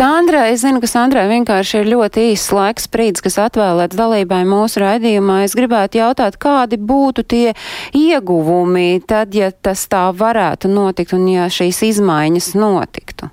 Sandra, 0.00 0.46
es 0.48 0.62
zinu, 0.62 0.80
ka 0.80 0.88
Sandrai 0.88 1.26
vienkārši 1.28 1.82
ir 1.82 1.88
ļoti 1.90 2.22
īsts 2.30 2.54
laiks 2.56 2.86
sprīdis, 2.88 3.20
kas 3.20 3.34
atvēlēts 3.42 3.98
dalībai 3.98 4.38
mūsu 4.48 4.80
raidījumā. 4.80 5.42
Es 5.44 5.56
gribētu 5.58 6.00
jautāt, 6.00 6.38
kādi 6.40 6.78
būtu 6.80 7.26
tie 7.28 7.52
ieguvumi 7.92 9.02
tad, 9.04 9.36
ja 9.36 9.50
tas 9.52 9.84
tā 9.92 10.06
varētu 10.16 10.70
notikt 10.72 11.12
un 11.18 11.28
ja 11.34 11.50
šīs 11.52 11.82
izmaiņas 11.90 12.54
notiktu? 12.56 13.28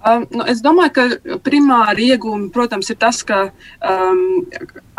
Um, 0.00 0.22
nu, 0.32 0.44
es 0.48 0.62
domāju, 0.64 0.92
ka 0.96 1.34
primāri 1.44 2.06
iegūmi, 2.14 2.46
protams, 2.54 2.88
ir 2.88 2.96
tas, 2.96 3.18
ka 3.26 3.50
um, 3.84 4.46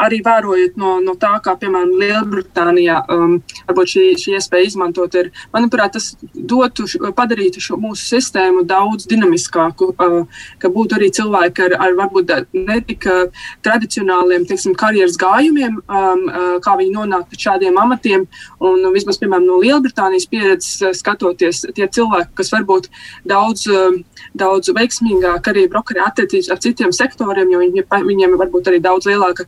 arī 0.02 0.20
vērojot 0.22 0.76
no, 0.78 0.92
no 1.02 1.16
tā, 1.18 1.32
kā 1.42 1.56
piemēram 1.58 1.96
Lielbritānijā, 1.98 3.00
um, 3.10 3.40
šī, 3.66 4.04
šī 4.22 4.36
iespēja 4.38 4.68
izmantot, 4.70 5.18
ir, 5.18 5.32
manuprāt, 5.56 5.96
tas 5.96 6.12
dotu, 6.36 6.86
padarītu 7.18 7.64
šo 7.66 7.80
mūsu 7.82 8.12
sistēmu 8.12 8.62
daudz 8.70 9.08
dinamiskāku, 9.10 9.90
uh, 9.98 10.46
ka 10.62 10.70
būtu 10.70 11.00
arī 11.00 11.10
cilvēki 11.18 11.66
ar, 11.66 11.76
ar 11.88 11.98
varbūt 11.98 12.36
ne 12.62 12.78
tik 12.86 13.10
uh, 13.10 13.42
tradicionāliem, 13.66 14.46
teiksim, 14.46 14.78
karjeras 14.78 15.18
gājumiem, 15.22 15.82
um, 15.82 16.24
uh, 16.30 16.54
kā 16.62 16.78
viņi 16.78 16.94
nonāk 17.00 17.26
pie 17.34 17.42
šādiem 17.48 17.82
amatiem. 17.82 18.28
Un 18.62 18.86
vismaz, 18.94 19.18
piemēram, 19.18 19.50
no 19.50 19.58
Lielbritānijas 19.66 20.30
pieredzes 20.30 20.78
uh, 20.86 20.94
skatoties, 20.94 21.66
tie 21.74 21.90
cilvēki, 21.90 22.36
kas 22.38 22.54
varbūt 22.54 22.92
daudz, 23.26 23.66
uh, 23.66 23.98
daudz 24.38 24.70
veiksmīgāk 24.70 24.91
veiksmīgāk 24.92 25.48
arī 25.48 25.68
brokeri 25.70 26.02
attiecības 26.04 26.52
ar 26.52 26.60
citiem 26.60 26.92
sektoriem, 26.92 27.52
jo 27.52 27.60
viņi, 27.60 27.86
viņiem 27.88 28.38
varbūt 28.38 28.68
arī 28.68 28.82
daudz 28.82 29.08
lielāka 29.08 29.48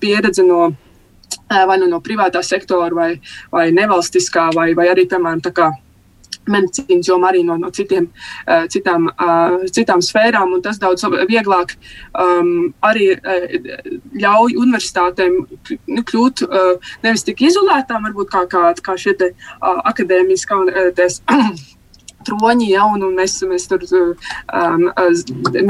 pieredze 0.00 0.42
no 0.42 0.72
vai 1.50 1.78
nu 1.78 1.86
no 1.86 2.00
privātā 2.00 2.42
sektora, 2.42 2.94
vai, 2.94 3.20
vai 3.50 3.70
nevalstiskā, 3.70 4.50
vai, 4.54 4.74
vai 4.74 4.88
arī, 4.90 5.06
piemēram, 5.06 5.40
tā 5.42 5.50
kā 5.54 5.70
medicīnas 6.50 7.06
jomā, 7.06 7.30
arī 7.30 7.42
no, 7.46 7.56
no 7.58 7.70
citiem, 7.74 8.08
uh, 8.46 8.64
citām, 8.70 9.08
uh, 9.10 9.66
citām 9.70 10.02
sfērām. 10.02 10.56
Tas 10.62 10.78
daudz 10.82 11.04
vieglāk 11.30 11.74
um, 12.18 12.70
arī 12.86 13.12
uh, 13.14 13.98
ļauj 14.18 14.56
universitātēm 14.58 15.36
nu, 15.42 16.04
kļūt 16.10 16.46
uh, 16.46 16.94
nevis 17.06 17.26
tik 17.26 17.42
izolētām, 17.46 18.08
varbūt 18.08 18.30
kā, 18.32 18.46
kā, 18.50 18.70
kā 18.82 18.96
šie 18.98 19.14
te, 19.20 19.34
uh, 19.58 19.82
akadēmiskā. 19.90 20.62
Uh, 20.66 21.50
troņi, 22.26 22.68
ja, 22.72 22.84
un, 22.90 23.04
un 23.06 23.16
mēs, 23.18 23.38
mēs 23.48 23.66
tur 23.70 23.84
um, 23.90 24.86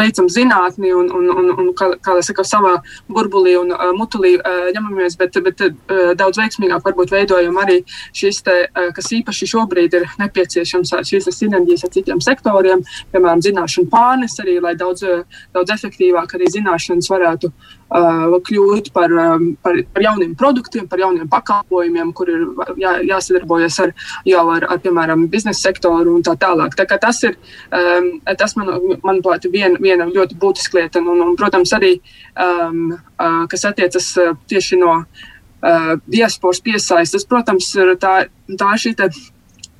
veicam 0.00 0.28
zinātni 0.32 0.92
un, 0.96 1.10
un, 1.14 1.30
un, 1.34 1.50
un 1.54 1.70
kā, 1.78 1.92
kā 2.04 2.16
saka, 2.26 2.44
savā 2.46 2.76
burbulī 3.10 3.56
un 3.60 3.72
uh, 3.74 3.90
mutulī 3.96 4.36
uh, 4.38 4.68
ņemamies, 4.74 5.18
bet, 5.20 5.38
bet 5.46 5.64
uh, 5.66 6.12
daudz 6.18 6.40
veiksmīgāk 6.42 6.86
varbūt 6.86 7.14
veidojam 7.14 7.58
arī 7.62 7.80
šīs, 8.16 8.42
te, 8.46 8.56
uh, 8.68 8.90
kas 8.96 9.10
īpaši 9.20 9.50
šobrīd 9.54 9.98
ir 10.00 10.08
nepieciešams, 10.22 10.94
šīs 11.10 11.30
sinerģijas 11.36 11.86
ar 11.86 11.94
citiem 11.96 12.24
sektoriem, 12.24 12.84
piemēram, 13.14 13.44
zināšanu 13.44 13.90
pārnes 13.92 14.38
arī, 14.42 14.58
lai 14.62 14.76
daudz, 14.78 15.06
daudz 15.54 15.76
efektīvāk 15.76 16.36
arī 16.36 16.50
zināšanas 16.58 17.10
varētu 17.12 17.50
uh, 17.50 17.68
kļūt 17.90 18.92
par, 18.94 19.10
um, 19.10 19.56
par, 19.62 19.74
par 19.92 20.02
jauniem 20.02 20.34
produktiem, 20.38 20.86
par 20.88 20.98
jauniem 20.98 21.28
pakalpojumiem, 21.28 22.12
kur 22.12 22.28
ir 22.30 22.44
jā, 22.78 22.92
jāsadarbojas 23.08 23.80
ar, 23.82 23.92
jau 24.24 24.44
ar, 24.50 24.66
ar, 24.70 24.78
piemēram, 24.78 25.26
biznesa 25.28 25.68
sektoru 25.68 26.14
un 26.14 26.22
tā 26.22 26.36
tālāk. 26.38 26.76
Tā 26.78 26.86
tas 26.86 27.22
ir, 27.26 27.36
um, 27.74 28.20
tas 28.38 28.54
man, 28.56 28.70
manuprāt, 29.02 29.48
viena, 29.50 29.78
viena 29.80 30.06
ļoti 30.06 30.38
būtiska 30.38 30.78
lieta. 30.78 31.02
Un, 31.02 31.20
un, 31.20 31.34
protams, 31.36 31.72
arī, 31.74 31.96
um, 32.38 32.94
uh, 33.18 33.44
kas 33.50 33.66
attiecas 33.66 34.12
uh, 34.18 34.36
tieši 34.46 34.78
no 34.80 35.00
uh, 35.02 35.92
diasporas 36.06 36.62
piesaistes, 36.62 37.26
protams, 37.26 37.74
ir 37.74 37.96
tā, 37.98 38.24
tā 38.54 38.72
šī 38.78 38.94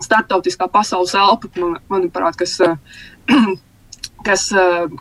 starptautiskā 0.00 0.67
pasaules 0.73 1.14
elpa, 1.14 1.50
man, 1.61 1.79
manuprāt, 1.93 2.40
kas. 2.40 2.59
Uh, 2.64 2.76
kas, 4.24 4.48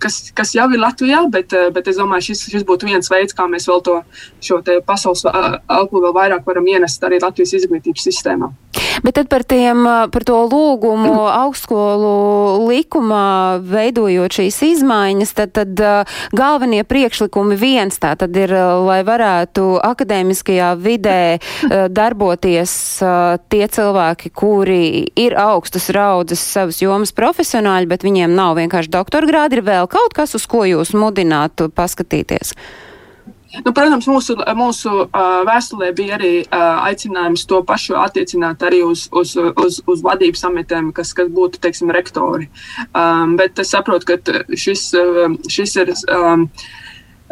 kas, 0.02 0.20
kas 0.36 0.54
jau 0.56 0.68
ir 0.74 0.82
Latvijā, 0.82 1.24
bet, 1.32 1.54
bet 1.76 1.92
es 1.92 2.00
domāju, 2.00 2.30
šis, 2.30 2.48
šis 2.54 2.66
būtu 2.68 2.90
viens 2.90 3.12
veids, 3.12 3.36
kā 3.38 3.48
mēs 3.50 3.68
vēl 3.70 3.84
to 3.86 4.00
pasaules 4.88 5.26
elpu 5.26 6.04
vēl 6.04 6.16
vairāk 6.16 6.48
varam 6.48 6.68
ienest 6.68 7.04
arī 7.04 7.22
Latvijas 7.24 7.56
izglītības 7.60 8.10
sistēmā. 8.10 8.52
Bet 9.04 9.16
tad 9.16 9.30
par, 9.32 9.44
tiem, 9.48 9.84
par 10.12 10.26
to 10.28 10.38
lūgumu 10.52 11.14
augstskolu 11.44 12.68
likumā 12.68 13.60
veidojot 13.64 14.40
šīs 14.40 14.60
izmaiņas, 14.74 15.34
tad, 15.38 15.54
tad 15.56 15.84
galvenie 16.36 16.84
priekšlikumi 16.88 17.58
viens 17.60 18.00
tā 18.02 18.16
tad 18.20 18.36
ir, 18.40 18.54
lai 18.86 19.00
varētu 19.08 19.80
akadēmiskajā 19.86 20.74
vidē 20.80 21.40
darboties 21.96 22.74
tie 23.52 23.64
cilvēki, 23.72 24.34
kuri 24.36 24.84
ir 25.20 25.38
augstas 25.40 25.90
raudzes 25.96 26.44
savas 26.44 26.82
jomas 26.84 27.16
profesionāļi, 27.16 27.90
bet 27.90 28.06
viņiem 28.06 28.36
nav 28.36 28.58
vienkārši 28.60 28.92
doktora 28.94 29.09
grādi, 29.30 29.58
ir 29.58 29.66
vēl 29.66 29.90
kaut 29.92 30.14
kas, 30.16 30.36
uz 30.38 30.46
ko 30.50 30.66
jūs 30.68 30.94
mudinātu 30.98 31.70
paskatīties. 31.74 32.54
Nu, 33.66 33.72
protams, 33.74 34.06
mūsu, 34.06 34.36
mūsu 34.54 34.92
uh, 35.08 35.40
vēstulē 35.48 35.90
bija 35.98 36.20
arī 36.20 36.34
uh, 36.44 36.84
aicinājums 36.86 37.48
to 37.50 37.64
pašu 37.66 37.96
attiecināt 37.98 38.62
arī 38.68 38.84
uz, 38.86 39.08
uz, 39.10 39.34
uz, 39.34 39.80
uz 39.90 40.04
vadības 40.06 40.46
amatiem, 40.52 40.92
kas, 40.94 41.16
kas 41.18 41.32
būtu 41.34 41.58
teiksim, 41.64 41.90
rektori. 41.96 42.46
Um, 42.94 43.34
bet 43.42 43.58
es 43.58 43.74
saprotu, 43.74 44.14
ka 44.14 44.44
šis, 44.54 44.92
šis 45.50 45.76
ir. 45.82 45.96
Um, 46.14 46.46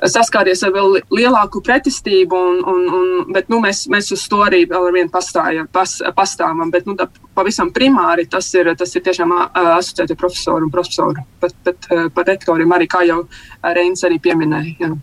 saskāries 0.06 0.62
ar 0.66 0.74
vēl 0.76 1.00
lielāku 1.14 1.62
pretestību, 1.66 2.38
un, 2.38 2.62
un, 2.70 2.84
un, 2.94 3.34
bet 3.34 3.50
nu, 3.50 3.60
mēs, 3.64 3.86
mēs 3.92 4.12
uz 4.14 4.28
to 4.30 4.44
arī 4.46 4.64
vēl 4.70 4.90
ar 4.90 4.96
vienu 4.96 5.12
pastāja, 5.14 5.66
pas, 5.74 5.98
pastāvam. 6.18 6.70
Bet, 6.74 6.86
nu, 6.90 6.98
tā, 7.00 7.10
pavisam 7.38 7.72
primāri 7.74 8.28
tas 8.30 8.50
ir, 8.58 8.70
tas 8.78 8.94
ir 8.96 9.06
tiešām 9.08 9.34
asociēti 9.34 10.18
profesori 10.20 10.68
un 10.68 10.74
profesori, 10.74 11.26
bet, 11.42 11.58
bet 11.66 11.92
par 12.14 12.30
rektoriem 12.30 12.78
arī, 12.78 12.90
kā 12.92 13.04
jau 13.08 13.24
Reinis 13.64 14.06
arī 14.08 14.22
pieminēja. 14.22 14.78
Jā. 14.86 14.94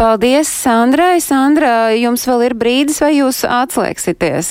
Paldies, 0.00 0.48
Sandrai. 0.48 1.18
Sandra, 1.22 1.90
jums 1.94 2.24
vēl 2.28 2.48
ir 2.48 2.54
brīdis, 2.58 3.02
vai 3.04 3.14
jūs 3.18 3.44
atslēgsieties? 3.44 4.50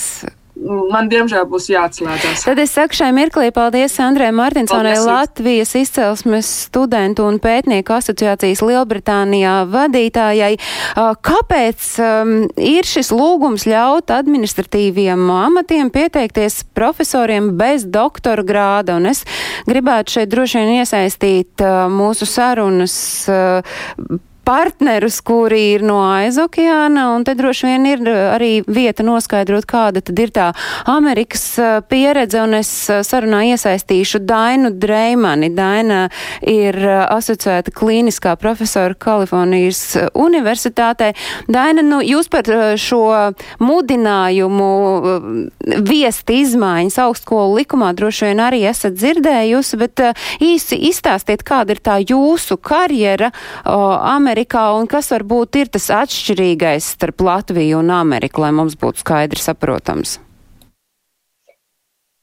Man 0.91 1.09
diemžēl 1.11 1.45
būs 1.49 1.69
jāatslēdzas. 1.71 2.43
Tad 2.47 2.59
es 2.61 2.73
saku 2.75 2.97
šai 2.99 3.09
mirklī 3.15 3.49
paldies 3.55 3.95
Andrē 4.03 4.29
Martinsonai, 4.35 4.97
Latvijas 5.03 5.73
izcelsmes 5.79 6.49
studentu 6.67 7.25
un 7.29 7.39
pētnieku 7.41 7.95
asociācijas 7.95 8.63
Lielbritānijā 8.65 9.55
vadītājai. 9.71 10.51
Kāpēc 11.29 11.89
um, 12.03 12.33
ir 12.55 12.87
šis 12.89 13.11
lūgums 13.15 13.67
ļaut 13.69 14.13
administratīviem 14.13 15.29
amatiem 15.39 15.91
pieteikties 15.93 16.61
profesoriem 16.77 17.53
bez 17.59 17.87
doktora 17.89 18.45
grāda? 18.45 18.99
Un 18.99 19.09
es 19.13 19.23
gribētu 19.69 20.19
šeit 20.19 20.33
droši 20.33 20.63
vien 20.63 20.81
iesaistīt 20.81 21.63
uh, 21.65 21.85
mūsu 21.91 22.27
sarunas 22.29 22.95
uh, 23.31 23.79
partnerus, 24.43 25.19
kuri 25.21 25.59
ir 25.75 25.83
no 25.85 25.99
aizokeāna, 26.01 27.09
un 27.15 27.23
te 27.27 27.35
droši 27.37 27.67
vien 27.67 27.85
ir 27.89 28.01
uh, 28.07 28.17
arī 28.33 28.49
vieta 28.67 29.05
noskaidrot, 29.05 29.67
kāda 29.69 30.01
tad 30.05 30.19
ir 30.19 30.33
tā 30.33 30.49
Amerikas 30.89 31.43
uh, 31.61 31.79
pieredze, 31.85 32.41
un 32.41 32.57
es 32.57 32.71
uh, 32.89 33.03
sarunā 33.05 33.43
iesaistīšu 33.51 34.23
Dainu 34.25 34.71
Dreimani. 34.73 35.51
Daina 35.53 36.01
ir 36.41 36.77
asociēta 36.89 37.73
klīniskā 37.75 38.35
profesora 38.39 38.97
Kalifornijas 38.97 39.83
universitātē. 40.17 41.11
Daina, 41.47 41.83
nu, 41.85 42.01
jūs 42.05 42.29
par 42.31 42.47
šo 42.79 43.03
mudinājumu 43.61 44.69
viest 45.85 46.29
izmaiņas 46.33 46.99
augstskolu 47.05 47.59
likumā 47.59 47.91
droši 47.97 48.29
vien 48.29 48.43
arī 48.43 48.63
esat 48.69 48.97
dzirdējusi, 48.97 49.79
bet 49.81 50.03
īsi 50.43 50.79
izstāstiet, 50.89 51.43
kāda 51.47 51.75
ir 51.75 51.83
tā 51.83 51.99
jūsu 52.01 52.57
karjera 52.61 53.31
Amerikas 53.65 54.38
Amerikā 54.39 54.79
un 54.79 54.85
kas 54.87 55.09
varbūt 55.11 55.57
ir 55.59 55.67
tas 55.67 55.89
atšķirīgais 55.91 56.85
starp 56.95 57.19
Latviju 57.27 57.81
un 57.81 57.89
Ameriku, 57.91 58.39
lai 58.39 58.53
mums 58.55 58.77
būtu 58.79 59.01
skaidri 59.03 59.41
saprotams? 59.43 60.13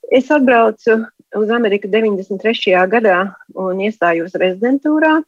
Es 0.09 0.31
atbraucu 0.33 0.97
uz 1.37 1.53
Ameriku 1.53 1.91
93. 1.93 2.73
gadā 2.89 3.35
un 3.53 3.83
iestājos 3.85 4.33
rezidentūrā. 4.33 5.19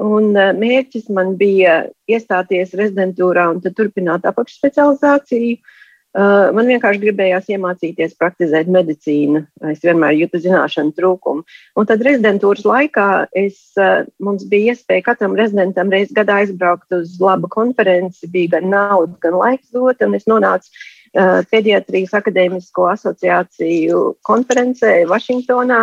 Un 0.00 0.32
eh, 0.32 0.54
mērķis 0.56 1.12
man 1.12 1.36
bija 1.36 1.90
iestāties 2.08 2.72
rezidentūrā 2.72 3.50
un 3.52 3.60
turpināt 3.60 4.24
apakšspecializāciju. 4.24 5.58
Uh, 5.60 5.83
man 6.14 6.68
vienkārši 6.70 7.00
gribējās 7.02 7.48
iemācīties 7.50 8.14
praktizēt 8.18 8.68
medicīnu. 8.70 9.44
Es 9.72 9.82
vienmēr 9.82 10.14
jūtu 10.14 10.38
zināšanu 10.44 10.94
trūkumu. 10.94 11.42
Un 11.74 11.88
tad 11.90 12.04
rezidentūras 12.06 12.62
laikā 12.68 13.06
es, 13.34 13.58
uh, 13.80 14.06
mums 14.22 14.46
bija 14.46 14.74
iespēja 14.74 15.08
katram 15.10 15.34
rezidentam 15.38 15.90
reizes 15.90 16.14
gadā 16.14 16.42
aizbraukt 16.44 16.94
uz 16.94 17.16
labu 17.22 17.50
konferenci. 17.50 18.30
Bija 18.30 18.60
gan 18.60 18.70
nauda, 18.70 19.18
gan 19.26 19.40
laiks 19.40 19.74
dot. 19.74 20.06
Es 20.14 20.30
nonācu 20.30 20.70
uh, 20.70 21.42
Pediatrijas 21.50 22.14
akadēmisko 22.14 22.86
asociāciju 22.94 24.06
konferencē 24.22 25.00
Vašingtonā. 25.10 25.82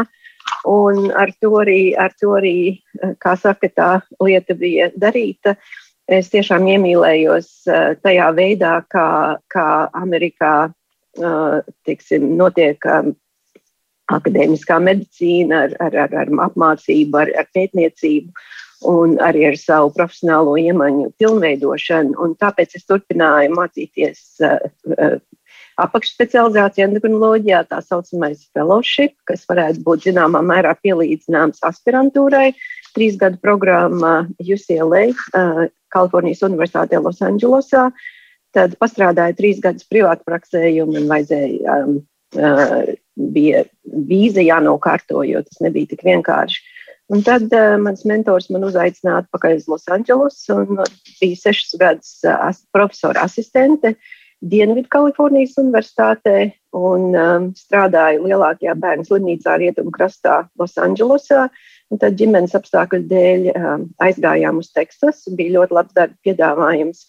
Un 0.67 1.11
ar 1.15 1.29
to 1.43 1.51
arī, 1.59 1.91
ar 1.99 2.15
to 2.19 2.31
arī 2.39 2.81
kā 3.21 3.35
saka, 3.37 3.67
tā 3.67 3.91
lieta 4.23 4.55
bija 4.57 4.89
darīta. 4.95 5.57
Uh, 5.59 5.90
es 6.11 6.29
tiešām 6.33 6.67
iemīlējos 6.75 7.49
uh, 7.69 7.91
tajā 8.03 8.29
veidā, 8.37 8.75
kā, 8.91 9.07
kā 9.51 9.67
Amerikā 9.97 10.55
uh, 10.69 11.59
tiksim, 11.87 12.33
notiek 12.39 12.85
um, 12.89 13.13
akadēmiskā 14.11 14.79
medicīna 14.83 15.65
ar, 15.67 15.77
ar, 15.87 15.97
ar, 16.05 16.17
ar 16.23 16.33
apmācību, 16.47 17.21
ar, 17.23 17.31
ar 17.39 17.49
pētniecību 17.55 18.33
un 18.91 19.17
arī 19.21 19.45
ar 19.51 19.57
savu 19.61 19.91
profesionālo 19.95 20.55
iemaņu 20.57 21.11
pilnveidošanu. 21.21 22.15
Un 22.23 22.33
tāpēc 22.41 22.75
es 22.79 22.87
turpināju 22.89 23.53
mācīties 23.57 24.41
uh, 25.75 25.81
apakšspecializācijā 25.81 26.87
endokrinoloģijā, 26.87 27.63
tā 27.69 27.79
saucamais 27.85 28.43
fellowship, 28.55 29.13
kas 29.29 29.45
varētu 29.49 29.83
būt 29.85 30.07
zināmā 30.09 30.41
mērā 30.45 30.73
pielīdzināms 30.83 31.61
aspirantūrai. 31.67 32.51
Trīs 32.95 33.15
gadu 33.19 33.39
programma 33.39 34.25
UCLA, 34.43 35.05
Kalifornijas 35.91 36.43
Universitātē 36.47 36.99
Losandželosā. 36.99 37.89
Tad 38.51 38.75
strādāju 38.75 39.37
trīs 39.37 39.61
gadus 39.63 39.87
privātu 39.87 40.27
praksē, 40.27 40.65
jo 40.75 40.89
man 40.89 41.07
vajadzēja, 41.07 41.77
um, 41.85 42.01
uh, 42.35 42.91
bija 43.31 43.63
vīza 44.09 44.43
jānokārto, 44.43 45.23
jo 45.23 45.39
tas 45.47 45.63
nebija 45.63 45.93
tik 45.93 46.03
vienkārši. 46.03 46.59
Un 47.11 47.23
tad 47.23 47.47
uh, 47.55 47.77
mans 47.79 48.03
mentors 48.07 48.49
man 48.51 48.67
uzaicināja 48.67 49.23
atpakaļ 49.23 49.55
uz 49.55 49.69
Losandželos 49.71 50.43
un 50.51 50.81
bija 51.21 51.39
sešus 51.39 51.79
gadus 51.79 52.17
uh, 52.27 52.51
profesora 52.75 53.23
asistente 53.23 53.95
Dienvidu 53.95 54.20
Kalifornijas 54.41 55.57
Universitātē 55.61 56.53
un 56.73 57.13
um, 57.13 57.51
strādāju 57.53 58.25
lielākajā 58.25 58.73
bērnu 58.75 59.05
slimnīcā 59.05 59.57
Rietumkrastā 59.59 60.47
Losandželosā. 60.57 61.49
Tad 61.99 62.15
ģimenes 62.15 62.55
apstākļu 62.55 63.03
dēļ 63.07 63.49
um, 63.51 63.89
aizgājām 63.99 64.57
uz 64.57 64.71
Teksasu. 64.71 65.35
Bija 65.35 65.59
ļoti 65.59 65.75
labs 65.75 65.93
darba 65.93 66.15
piedāvājums. 66.25 67.05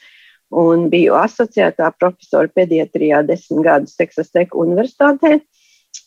Un 0.53 0.91
biju 0.93 1.15
asociētā 1.17 1.89
profesora 1.97 2.51
pediatrijā 2.53 3.23
desmit 3.25 3.65
gadus 3.65 3.97
Teksas 3.97 4.31
Tech 4.31 4.53
Universitātē. 4.53 5.41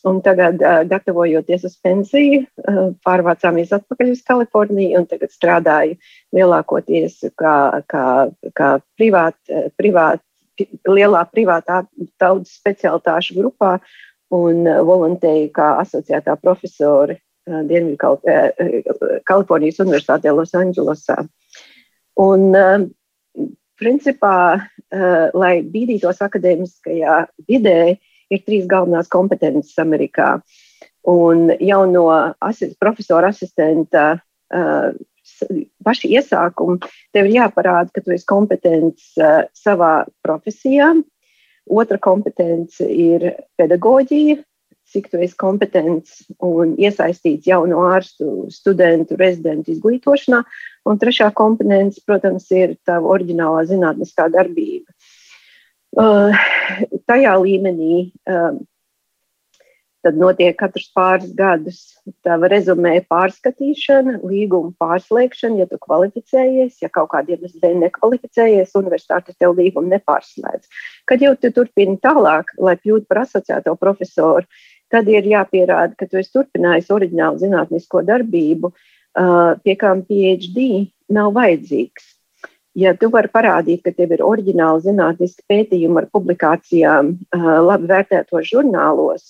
Un 0.06 0.20
tagad, 0.22 0.60
uh, 0.62 0.84
gatavojoties 0.86 1.64
uz 1.66 1.74
pensiju, 1.82 2.44
uh, 2.68 2.92
pārvācāmies 3.06 3.72
atpakaļ 3.74 4.12
uz 4.12 4.22
Kaliforniju 4.26 5.00
un 5.00 5.06
tagad 5.10 5.34
strādāju 5.34 5.96
lielākoties 6.36 7.24
kā, 7.34 7.82
kā, 7.90 8.06
kā 8.54 8.70
privāt, 8.98 9.38
uh, 9.50 9.66
privāt, 9.78 10.22
lielā 10.88 11.22
privātā 11.32 11.84
tautas 12.20 12.56
specialitāšu 12.58 13.38
grupā 13.38 13.76
un 14.34 14.66
uh, 14.66 14.82
volontēju 14.86 15.52
kā 15.54 15.76
asociētā 15.84 16.38
profesori 16.42 17.20
Dienvidu 17.46 17.94
Kal 18.00 18.16
Kalifornijas 19.22 19.78
Universitātē 19.84 20.32
Losandželosā. 20.34 21.20
Un, 22.18 22.56
principā, 23.78 24.36
lai 25.36 25.52
bīdītos 25.62 26.22
akadēmiskajā 26.26 27.20
vidē, 27.46 27.96
ir 28.32 28.42
trīs 28.46 28.66
galvenās 28.66 29.10
kompetences 29.12 29.78
Amerikā. 29.78 30.40
Un 31.06 31.52
jau 31.62 31.82
no 31.86 32.06
profesora 32.82 33.30
asistenta 33.30 34.16
paša 35.86 36.10
iesākuma 36.10 36.78
tev 37.14 37.28
ir 37.28 37.38
jāparāda, 37.40 37.90
ka 37.94 38.02
tu 38.04 38.14
esi 38.14 38.26
kompetents 38.28 39.14
savā 39.56 39.92
profesijā. 40.24 40.94
Otra 41.66 41.98
kompetence 41.98 42.86
ir 42.86 43.32
pedagoģija, 43.58 44.38
cik 44.92 45.08
tu 45.10 45.18
esi 45.22 45.34
kompetents 45.38 46.20
un 46.46 46.76
iesaistīts 46.78 47.48
jauno 47.50 47.82
ārstu, 47.90 48.46
studentu, 48.54 49.18
rezidentu 49.18 49.74
izglītošanā. 49.74 50.44
Un 50.86 51.00
trešā 51.02 51.32
komponents, 51.34 51.98
protams, 52.06 52.46
ir 52.54 52.76
tava 52.86 53.10
oriģinālā 53.16 53.66
zinātniskā 53.72 54.28
darbība. 54.34 54.94
Uh, 55.96 56.34
tajā 57.08 57.32
līmenī 57.40 58.10
uh, 58.28 58.52
tad 60.06 60.18
notiek 60.20 60.54
katrs 60.58 60.86
pāris 60.94 61.32
gadus 61.34 61.80
tava 62.22 62.46
rezumē 62.52 63.00
pārskatīšana, 63.10 64.20
līguma 64.22 64.70
pārslēgšana, 64.78 65.58
ja 65.64 65.66
tu 65.70 65.80
kvalificējies, 65.82 66.78
ja 66.84 66.90
kaut 66.94 67.10
kādiem 67.14 67.42
dēļ 67.42 67.76
nekvalificējies, 67.82 68.76
universitāte 68.78 69.34
tev 69.34 69.56
līgumu 69.58 69.90
nepārslēdz. 69.96 70.70
Kad 71.10 71.26
jau 71.26 71.34
tu 71.40 71.50
turpini 71.58 71.98
tālāk, 72.02 72.54
lai 72.62 72.76
kļūtu 72.78 73.10
par 73.10 73.24
asociēto 73.24 73.74
profesoru, 73.80 74.46
tad 74.92 75.08
ir 75.10 75.26
jāpierāda, 75.26 75.96
ka 75.98 76.06
tu 76.06 76.20
esi 76.20 76.30
turpinājis 76.36 76.92
oriģinālu 76.94 77.42
zinātnisko 77.42 78.04
darbību, 78.06 78.70
pie 79.64 79.74
kām 79.80 80.04
PhD 80.06 80.86
nav 81.10 81.32
vajadzīgs. 81.34 82.12
Ja 82.76 82.92
tu 82.92 83.08
vari 83.08 83.30
parādīt, 83.32 83.80
ka 83.86 83.90
tev 83.96 84.10
ir 84.12 84.22
oriģināli 84.22 84.84
zinātniski 84.84 85.46
pētījumi 85.48 86.02
ar 86.02 86.06
publikācijām 86.12 87.14
labi 87.64 87.88
vērtētos 87.88 88.50
žurnālos, 88.50 89.24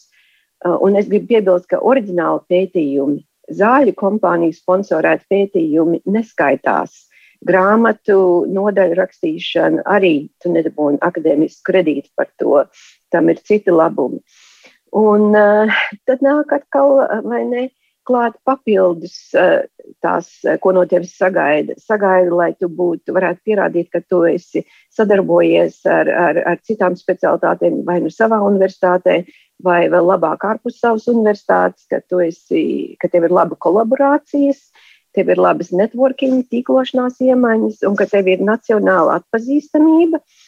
un 0.80 0.96
es 1.00 1.08
gribu 1.10 1.30
piebilst, 1.34 1.68
ka 1.70 1.82
oriģināli 1.82 2.44
pētījumi, 2.52 3.20
zāļu 3.56 3.94
kompāniju 3.98 4.56
sponsorēti 4.56 5.28
pētījumi 5.32 6.02
neskaitās. 6.10 7.04
Grāmatu 7.46 8.18
nodaļu 8.48 8.96
rakstīšana 8.96 9.84
arī 9.92 10.14
tu 10.42 10.50
nedabūni 10.54 10.98
akadēmisku 11.04 11.68
kredītu 11.68 12.08
par 12.16 12.30
to. 12.40 12.64
Tam 13.12 13.28
ir 13.30 13.38
citi 13.44 13.70
labumi. 13.70 14.18
Uh, 14.18 14.56
Un 14.96 15.34
uh, 15.34 15.72
tad 16.08 16.22
nāk 16.24 16.52
atkal, 16.56 17.02
vai 17.26 17.42
ne, 17.44 17.66
klāt 18.06 18.36
papildus 18.46 19.16
tās, 19.34 20.28
ko 20.62 20.72
no 20.76 20.84
tevis 20.88 21.14
sagaida. 21.18 21.76
Sagaida, 21.82 22.32
lai 22.34 22.50
tu 22.58 22.68
būtu, 22.72 23.14
varētu 23.16 23.42
pierādīt, 23.46 23.90
ka 23.92 24.02
tu 24.06 24.22
esi 24.28 24.64
sadarbojies 24.96 25.82
ar, 25.90 26.10
ar, 26.10 26.40
ar 26.54 26.62
citām 26.66 26.96
specialitātēm 26.98 27.82
vai 27.86 28.00
nu 28.04 28.12
savā 28.12 28.40
universitātē, 28.46 29.22
vai 29.62 29.80
vēl 29.92 30.10
labāk 30.12 30.44
ārpus 30.46 30.80
savas 30.80 31.06
universitātes, 31.12 31.86
ka, 31.90 32.02
esi, 32.24 32.96
ka 33.00 33.10
tev 33.12 33.28
ir 33.28 33.36
laba 33.36 33.56
kolaborācijas, 33.58 34.68
tev 35.16 35.32
ir 35.32 35.40
labas 35.40 35.72
networking, 35.72 36.44
tīklošanās 36.52 37.22
iemaņas 37.24 37.80
un 37.88 37.96
ka 37.96 38.08
tev 38.10 38.28
ir 38.28 38.44
nacionāla 38.44 39.20
atpazīstamība. 39.22 40.20
Uh, 40.20 40.45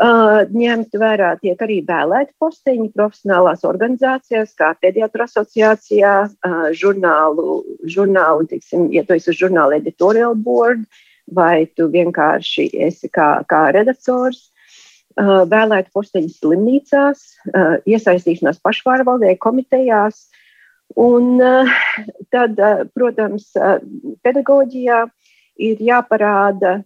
ņemt 0.00 0.92
vērā 0.92 1.36
tiek 1.40 1.60
arī 1.62 1.80
vēlēti 1.86 2.34
posteņi 2.38 2.90
profesionālās 2.92 3.64
organizācijās, 3.64 4.54
kā 4.54 4.74
pediatru 4.80 5.24
asociācijā, 5.24 6.28
žurnālu, 6.76 7.64
žurnālu 7.84 8.46
tiksim, 8.50 8.90
ja 8.92 9.04
tu 9.04 9.14
esi 9.14 9.30
uz 9.32 9.38
žurnāla 9.40 9.78
editorial 9.80 10.34
board, 10.34 10.84
vai 11.26 11.66
tu 11.66 11.88
vienkārši 11.88 12.70
esi 12.86 13.08
kā, 13.08 13.42
kā 13.48 13.72
redaktors, 13.72 14.52
vēlēti 15.16 15.90
posteņi 15.96 16.32
slimnīcās, 16.34 17.22
iesaistīšanās 17.88 18.60
pašvārvaldē, 18.60 19.36
komitejās. 19.40 20.28
Un 20.96 21.40
tad, 22.30 22.60
protams, 22.94 23.48
pedagoģijā 24.22 25.00
ir 25.56 25.80
jāparāda 25.82 26.82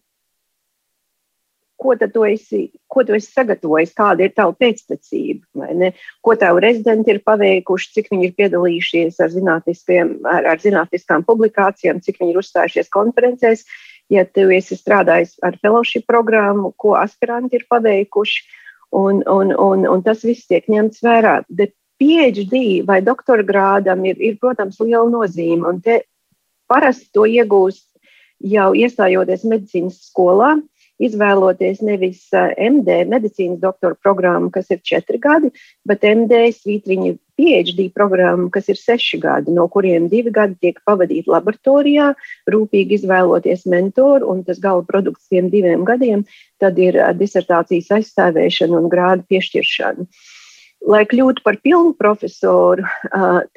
ko 1.80 1.94
tu 1.96 2.24
esi, 2.28 2.60
ko 2.88 3.04
tu 3.08 3.16
esi 3.16 3.30
sagatavojis, 3.32 3.94
kāda 3.96 4.26
ir 4.26 4.34
tava 4.36 4.52
pēctecība, 4.52 5.90
ko 6.20 6.36
tavu 6.36 6.60
rezidenti 6.60 7.14
ir 7.14 7.22
paveikuši, 7.24 7.92
cik 7.96 8.10
viņi 8.12 8.28
ir 8.28 8.36
piedalījušies 8.36 9.20
ar, 9.24 9.36
ar, 10.34 10.48
ar 10.52 10.60
zinātniskām 10.60 11.24
publikācijām, 11.28 12.02
cik 12.04 12.20
viņi 12.20 12.34
ir 12.34 12.42
uzstājušies 12.42 12.92
konferencēs. 12.92 13.64
Ja 14.10 14.24
tu 14.26 14.48
esi 14.50 14.74
strādājis 14.74 15.36
ar 15.46 15.54
fellowship 15.62 16.04
programmu, 16.10 16.72
ko 16.76 16.96
aspiranti 16.98 17.60
ir 17.60 17.68
paveikuši, 17.70 18.40
un, 18.98 19.22
un, 19.30 19.54
un, 19.54 19.86
un 19.86 20.02
tas 20.02 20.24
viss 20.26 20.48
tiek 20.50 20.66
ņemts 20.68 21.04
vērā. 21.06 21.36
Bet 21.48 21.76
PhD 22.00 22.82
vai 22.88 22.98
doktora 23.06 23.44
grādam 23.46 24.02
ir, 24.08 24.18
ir, 24.18 24.36
protams, 24.42 24.80
liela 24.82 25.06
nozīme, 25.12 25.62
un 25.68 25.78
te 25.84 26.00
parasti 26.70 27.10
to 27.14 27.26
iegūst 27.28 27.86
jau 28.50 28.72
iestājoties 28.74 29.46
medicīnas 29.46 30.00
skolā 30.08 30.56
izvēloties 31.00 31.80
nevis 31.86 32.26
MD 32.32 33.02
medicīnas 33.10 33.60
doktora 33.62 33.96
programmu, 33.96 34.50
kas 34.54 34.70
ir 34.70 34.80
četri 34.84 35.20
gadi, 35.22 35.50
bet 35.88 36.04
MD 36.06 36.42
svītriņa 36.56 37.14
PhD 37.40 37.86
programmu, 37.96 38.50
kas 38.52 38.68
ir 38.68 38.76
seši 38.76 39.20
gadi, 39.22 39.54
no 39.56 39.64
kuriem 39.72 40.10
divi 40.12 40.32
gadi 40.34 40.58
tiek 40.60 40.82
pavadīti 40.84 41.32
laboratorijā, 41.32 42.10
rūpīgi 42.52 42.98
izvēloties 43.00 43.64
mentoru, 43.72 44.28
un 44.32 44.44
tas 44.44 44.60
gala 44.60 44.84
produkts 44.84 45.30
tiem 45.32 45.48
diviem 45.52 45.86
gadiem 45.88 46.26
tad 46.60 46.76
ir 46.78 47.00
disertācijas 47.16 47.88
aizstāvēšana 47.96 48.76
un 48.76 48.92
grādu 48.92 49.24
piešķiršana. 49.32 50.04
Uh, 50.04 50.28
lai 50.88 51.02
kļūtu 51.08 51.44
par 51.44 51.58
pilnu 51.64 51.92
profesoru, 51.98 52.84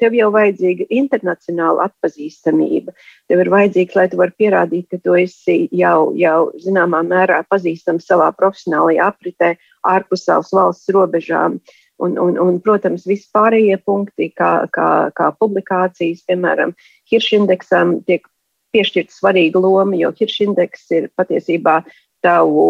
tev 0.00 0.16
jau 0.16 0.30
vajadzīga 0.34 0.86
internacionāla 0.92 1.88
atpazīstamība. 1.88 2.92
Tev 3.30 3.44
ir 3.44 3.50
vajadzīgs, 3.52 3.96
lai 3.96 4.08
tu 4.12 4.20
varētu 4.20 4.40
pierādīt, 4.42 4.88
ka 4.92 5.00
tu 5.04 5.16
esi 5.18 5.64
jau, 5.72 6.12
jau 6.18 6.50
zināmā 6.60 7.00
mērā 7.06 7.40
pazīstams 7.50 8.06
savā 8.10 8.30
profesionālajā 8.36 9.08
apritē 9.08 9.54
ārpus 9.94 10.26
savas 10.28 10.52
valsts 10.54 10.92
robežām. 10.94 11.58
Un, 12.02 12.16
un, 12.18 12.34
un, 12.42 12.56
protams, 12.60 13.04
visi 13.06 13.28
pārējie 13.32 13.78
punkti, 13.86 14.32
kā, 14.34 14.66
kā, 14.74 14.88
kā 15.14 15.30
publikācijas, 15.38 16.24
piemēram, 16.26 16.74
Hiršindeksam, 17.10 18.00
tiek 18.08 18.26
piešķirta 18.74 19.14
svarīga 19.14 19.62
loma, 19.62 19.94
jo 19.96 20.10
Hiršindeks 20.18 20.88
ir 20.98 21.06
patiesībā 21.14 21.84
tavu, 22.24 22.66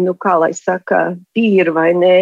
nu, 0.00 0.14
kā 0.16 0.38
lai 0.40 0.54
saka, 0.56 1.10
tīru 1.36 1.76
vai 1.76 1.90
nē, 1.98 2.16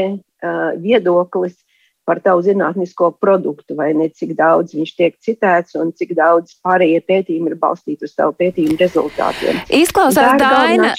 viedoklis 0.83 1.65
par 2.09 2.23
tavu 2.25 2.41
zinātnisko 2.41 3.11
produktu, 3.21 3.77
vai 3.77 3.91
ne 3.93 4.09
cik 4.09 4.33
daudz 4.39 4.73
viņš 4.73 4.93
tiek 4.97 5.17
citēts 5.21 5.77
un 5.77 5.91
cik 5.93 6.15
daudz 6.17 6.55
pārējie 6.65 7.03
pētījumi 7.05 7.53
ir 7.53 7.59
balstīti 7.61 8.09
uz 8.09 8.15
tavu 8.17 8.33
pētījumu 8.39 8.79
rezultātiem. 8.81 9.59
Izklausās, 9.77 10.39
Daina, 10.41 10.95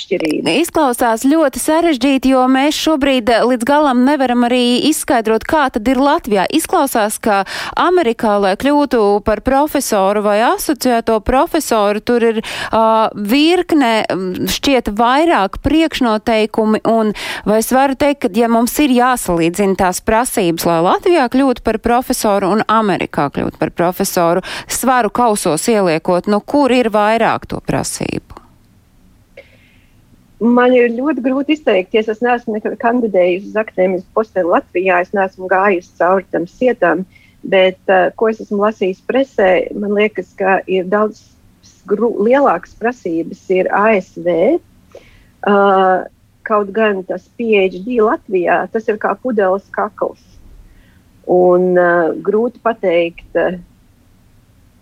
izklausās 0.53 1.25
ļoti 1.25 1.61
sarežģīti, 1.63 2.33
jo 2.35 2.43
mēs 2.51 2.77
šobrīd 2.77 3.31
līdz 3.49 3.65
galam 3.65 4.03
nevaram 4.05 4.45
arī 4.45 4.61
izskaidrot, 4.91 5.47
kā 5.49 5.65
tad 5.73 5.89
ir 5.89 6.01
Latvijā. 6.03 6.45
Izklausās, 6.53 7.17
ka 7.17 7.41
Amerikā, 7.73 8.35
lai 8.43 8.53
kļūtu 8.61 9.01
par 9.25 9.41
profesoru 9.45 10.21
vai 10.27 10.37
asociēto 10.51 11.17
profesoru, 11.25 12.03
tur 12.05 12.27
ir 12.29 12.41
uh, 12.43 13.09
virkne 13.17 14.05
šķiet 14.59 14.93
vairāk 14.99 15.57
priekšnoteikumi, 15.65 16.83
un 16.85 17.15
vai 17.49 17.59
es 17.63 17.73
varu 17.73 17.97
teikt, 17.97 18.27
ka 18.27 18.33
ja 18.37 18.51
mums 18.51 18.77
ir 18.83 18.93
jāsalīdzina 18.93 19.79
tās 19.79 20.03
prasības, 20.05 20.69
lai 20.69 20.79
Latvijā 20.83 20.98
Latvijā 20.99 21.29
kļūt 21.31 21.59
par 21.63 21.77
profesoru 21.79 22.49
un 22.51 22.61
Amerikā 22.67 23.29
kļūt 23.31 23.55
par 23.55 23.69
profesoru, 23.71 24.41
svaru 24.67 25.07
kausos 25.07 25.63
ieliekot, 25.71 26.25
nu 26.27 26.41
kur 26.43 26.73
ir 26.75 26.89
vairāk 26.91 27.45
to 27.47 27.61
prasību? 27.63 28.35
Man 30.43 30.75
ir 30.75 30.91
ļoti 30.91 31.23
grūti 31.23 31.55
izteikties. 31.55 32.09
Es 32.11 32.19
neesmu 32.19 32.57
nekad 32.57 32.75
kandidējusi 32.83 33.47
uz 33.47 33.55
akadēmijas 33.61 34.03
posteni 34.11 34.51
Latvijā. 34.51 34.99
Es 35.05 35.15
neesmu 35.15 35.47
gājusi 35.47 35.95
cauri 36.01 36.27
tam 36.35 36.47
sietām, 36.51 37.05
bet 37.47 37.79
uh, 37.87 38.11
ko 38.19 38.27
es 38.33 38.41
esmu 38.43 38.59
lasījis 38.65 38.99
presē, 39.07 39.49
man 39.79 39.95
liekas, 39.95 40.33
ka 40.35 40.59
ir 40.67 40.89
daudz 40.91 41.23
lielākas 41.87 42.75
prasības 42.75 43.45
ir 43.55 43.71
ASV. 43.71 44.27
Uh, 45.47 46.03
kaut 46.43 46.75
gan 46.75 47.05
tas 47.07 47.23
PhD 47.39 48.01
Latvijā, 48.03 48.65
tas 48.75 48.91
ir 48.91 48.99
kā 48.99 49.15
pudeles 49.15 49.71
kakls. 49.71 50.27
Un 51.29 51.77
uh, 51.77 52.09
grūti 52.25 52.61
pateikt, 52.65 53.27
uh, 53.37 53.59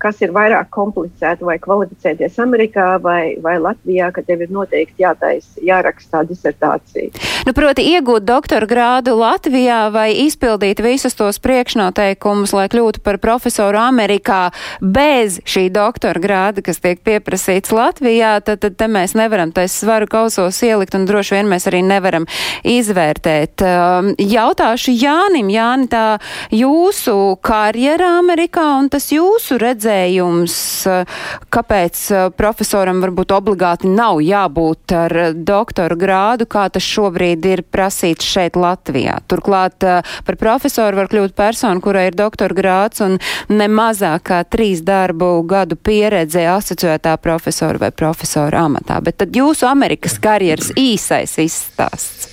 kas 0.01 0.21
ir 0.21 0.33
vairāk 0.35 0.69
komplicēti, 0.73 1.45
vai 1.47 1.57
kvalificēties 1.61 2.37
Amerikā 2.43 2.87
vai, 3.01 3.37
vai 3.41 3.57
Latvijā, 3.61 4.11
ka 4.13 4.23
tev 4.25 4.43
ir 4.45 4.53
noteikti 4.53 5.03
jātais, 5.03 5.49
jāraksta 5.63 6.23
disertācija. 6.27 7.09
Nu, 7.47 7.53
proti, 7.57 7.85
iegūt 7.95 8.25
doktora 8.27 8.67
grādu 8.69 9.15
Latvijā 9.17 9.87
vai 9.93 10.09
izpildīt 10.25 10.81
visus 10.83 11.17
tos 11.17 11.39
priekšnoteikumus, 11.43 12.53
lai 12.57 12.67
kļūtu 12.71 13.01
par 13.05 13.19
profesoru 13.23 13.79
Amerikā 13.81 14.41
bez 14.81 15.39
šī 15.47 15.67
doktora 15.73 16.21
grāda, 16.21 16.63
kas 16.65 16.81
tiek 16.83 17.01
pieprasīts 17.05 17.73
Latvijā, 17.73 18.37
tad, 18.45 18.61
tad 18.65 18.77
te 18.77 18.89
mēs 18.91 19.15
nevaram 19.17 19.53
tais 19.55 19.73
svaru 19.73 20.09
kausos 20.11 20.59
ielikt 20.65 20.97
un 20.97 21.07
droši 21.09 21.37
vien 21.37 21.51
mēs 21.51 21.69
arī 21.71 21.81
nevaram 21.87 22.27
izvērtēt. 22.67 23.63
Um, 23.63 24.13
jautāšu 24.21 24.93
Jānim, 24.97 25.49
Jāni, 25.53 25.89
tā 25.91 26.05
jūsu 26.53 27.37
karjera 27.45 28.17
Amerikā 28.19 28.67
un 28.81 28.91
tas 28.93 29.09
jūsu 29.13 29.59
redzējums 29.61 29.86
redzējums, 29.87 30.55
eh, 30.87 31.05
kāpēc 31.49 32.01
eh, 32.11 32.29
profesoram 32.35 33.01
varbūt 33.03 33.31
obligāti 33.35 33.89
nav 33.89 34.19
jābūt 34.21 34.93
ar 34.95 35.17
eh, 35.17 35.33
doktora 35.33 35.95
grādu, 35.95 36.47
kā 36.47 36.67
tas 36.71 36.83
šobrīd 36.83 37.45
ir 37.45 37.63
prasīts 37.63 38.27
šeit 38.27 38.57
Latvijā. 38.57 39.19
Turklāt 39.27 39.79
par 39.79 40.35
profesoru 40.39 40.97
var 40.97 41.09
kļūt 41.11 41.35
persona, 41.37 41.79
kurai 41.81 42.07
ir 42.09 42.17
doktora 42.17 42.55
grāds 42.55 43.01
un 43.03 43.17
ne 43.49 43.67
mazāk 43.67 44.27
kā 44.27 44.41
trīs 44.43 44.81
darbu 44.85 45.43
gadu 45.47 45.77
pieredze 45.77 46.47
asociētā 46.49 47.17
profesora 47.21 47.87
vai 47.87 47.91
profesora 47.91 48.65
amatā. 48.67 48.99
Bet 49.03 49.21
tad 49.21 49.35
jūsu 49.35 49.67
Amerikas 49.69 50.17
karjeras 50.19 50.73
īsais 50.75 51.37
izstāsts. 51.43 52.26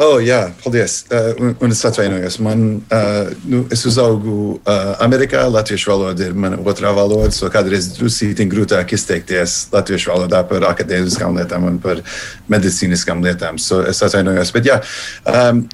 Oh, 0.00 0.16
jā, 0.24 0.46
paldies. 0.62 1.02
Uh, 1.12 1.34
un, 1.44 1.50
un 1.60 1.74
es 1.74 1.82
atvainojos. 1.84 2.38
Man, 2.40 2.62
uh, 2.88 3.28
nu, 3.44 3.66
es 3.74 3.82
uzaugu 3.84 4.36
uh, 4.56 4.94
Amerikā. 5.04 5.42
Latviešu 5.52 5.92
valoda 5.92 6.24
ir 6.24 6.32
mana 6.32 6.56
otrā 6.72 6.94
valoda. 6.96 7.28
So 7.36 7.50
kādreiz 7.52 7.90
drusītiņ 7.98 8.48
grūtāk 8.54 8.94
izteikties 8.96 9.58
latviešu 9.74 10.14
valodā 10.14 10.40
par 10.48 10.64
akadēmiskām 10.70 11.36
lietām 11.36 11.68
un 11.68 11.76
par 11.84 12.00
medicīniskām 12.48 13.20
lietām. 13.26 13.60
So 13.60 13.82
es 13.84 14.00
atvainojos. 14.06 14.54
Bet 14.56 14.70
jā, 14.72 14.80
um, 15.28 15.66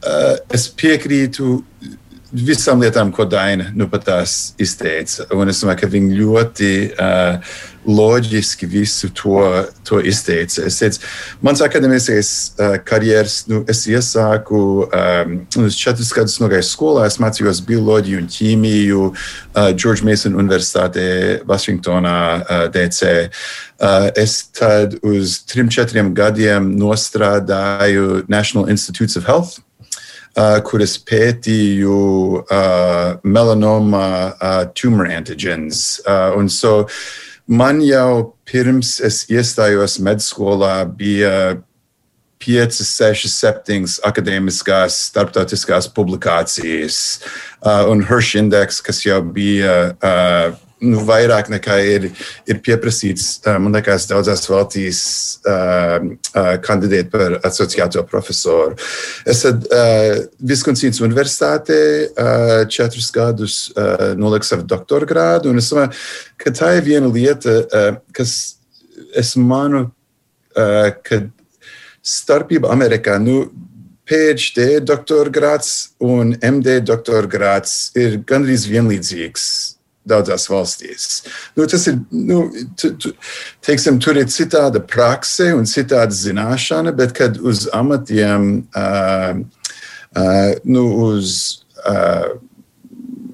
uh, 0.00 0.34
es 0.48 0.70
piekrītu 0.72 1.58
visām 2.32 2.82
lietām, 2.82 3.10
ko 3.14 3.24
Daina 3.28 3.70
nu 3.74 3.88
pat 3.88 4.04
tās 4.08 4.36
izteica. 4.60 5.26
Un 5.34 5.48
es 5.48 5.62
domāju, 5.62 5.80
ka 5.80 5.90
viņi 5.92 6.16
ļoti 6.18 6.70
uh, 6.92 7.58
loģiski 7.88 8.68
visu 8.68 9.08
to, 9.16 9.40
to 9.88 10.00
izteica. 10.04 10.66
Es 10.68 10.76
teicu, 10.80 11.00
mans 11.44 11.62
akadēmiskais 11.64 12.32
uh, 12.58 12.74
karjeras, 12.84 13.40
nu, 13.48 13.62
es 13.70 13.86
iesāku 13.88 14.60
um, 14.84 15.36
uz 15.64 15.78
četrus 15.78 16.12
gadus 16.16 16.36
nogāju 16.42 16.66
skolā, 16.68 17.06
es 17.08 17.16
mācījos 17.22 17.62
bioloģiju 17.68 18.20
un 18.22 18.28
ķīmiju 18.34 19.06
uh, 19.08 19.70
George 19.72 20.04
Mason 20.04 20.36
Universitātē, 20.38 21.08
Vašingtonā, 21.48 22.18
uh, 22.42 22.66
DC. 22.74 23.14
Uh, 23.78 24.10
es 24.18 24.42
tad 24.52 24.98
uz 25.06 25.40
trim, 25.48 25.72
četriem 25.72 26.12
gadiem 26.16 26.74
nostrādāju 26.76 28.26
National 28.28 28.68
Institutes 28.68 29.16
of 29.16 29.24
Health 29.30 29.62
uh, 30.36 30.98
pētīju 31.08 32.00
uh, 32.42 33.18
melanoma 33.22 34.34
uh, 34.34 34.64
tumor 34.74 35.06
antigens. 35.06 36.00
Uh, 36.06 36.36
un 36.36 36.48
so 36.48 36.88
man 37.46 37.80
jau 37.80 38.34
pirms 38.44 39.00
es 39.00 39.24
iestājos 39.30 39.98
medskolā 40.00 40.84
bija 40.84 41.58
piecas, 42.38 42.94
sešas, 42.94 43.34
septiņas 43.40 43.98
akadēmiskās, 44.06 44.96
starptautiskās 45.10 45.88
publikācijas 45.90 47.00
uh, 47.64 47.88
un 47.90 48.04
Hirsch 48.06 48.38
indeks, 48.38 48.80
kas 48.84 49.02
jau 49.06 49.20
bija 49.22 49.94
uh, 49.98 50.54
nu, 50.84 51.00
vairāk 51.06 51.50
nekā 51.52 51.76
ir, 51.86 52.08
ir 52.48 52.60
pieprasīts. 52.64 53.38
Man 53.60 53.74
liekas, 53.74 54.06
daudzās 54.10 54.44
valstīs 54.50 55.00
uh, 55.48 55.98
uh, 55.98 56.50
kandidēt 56.64 57.10
par 57.12 57.38
asociēto 57.46 58.04
profesoru. 58.08 58.78
Es 59.28 59.44
esmu 59.48 59.68
uh, 59.68 60.24
Viskonsīnas 60.48 61.02
Universitātē 61.04 61.80
uh, 62.08 62.52
četrus 62.70 63.10
gadus 63.14 63.60
uh, 63.74 64.12
noliku 64.18 64.48
savu 64.48 64.66
doktora 64.68 65.08
grādu, 65.08 65.52
un 65.52 65.62
es 65.62 65.70
domāju, 65.72 65.94
ka 66.38 66.54
tā 66.54 66.74
ir 66.78 66.86
viena 66.86 67.10
lieta, 67.12 67.58
uh, 67.64 68.02
kas 68.14 68.36
es 69.18 69.34
manu, 69.38 69.88
uh, 70.56 70.90
ka 71.02 71.24
starpība 72.04 72.70
Amerikā. 72.74 73.18
Nu, 73.22 73.48
PhD 74.08 74.78
doktora 74.80 75.28
grāts 75.28 75.90
un 76.00 76.32
MD 76.40 76.78
doktora 76.80 77.28
grāts 77.28 77.90
ir 77.98 78.16
gandrīz 78.24 78.64
vienlīdzīgs 78.70 79.44
daudzās 80.08 80.48
valstīs. 80.50 81.06
Nu, 81.56 81.66
tas 81.70 81.86
ir, 81.90 82.00
nu, 82.10 82.42
tu, 82.80 82.92
tu, 83.00 83.12
teiksim, 83.64 84.00
tur 84.02 84.18
ir 84.20 84.30
citāda 84.32 84.82
prakse 84.82 85.50
un 85.56 85.68
citāda 85.68 86.14
zināšana, 86.14 86.94
bet 86.96 87.14
kad 87.18 87.38
uz 87.38 87.66
amatiem, 87.76 88.50
uh, 88.76 89.40
uh, 90.16 90.52
nu, 90.64 90.84
uz 91.08 91.34
uh, 91.84 92.38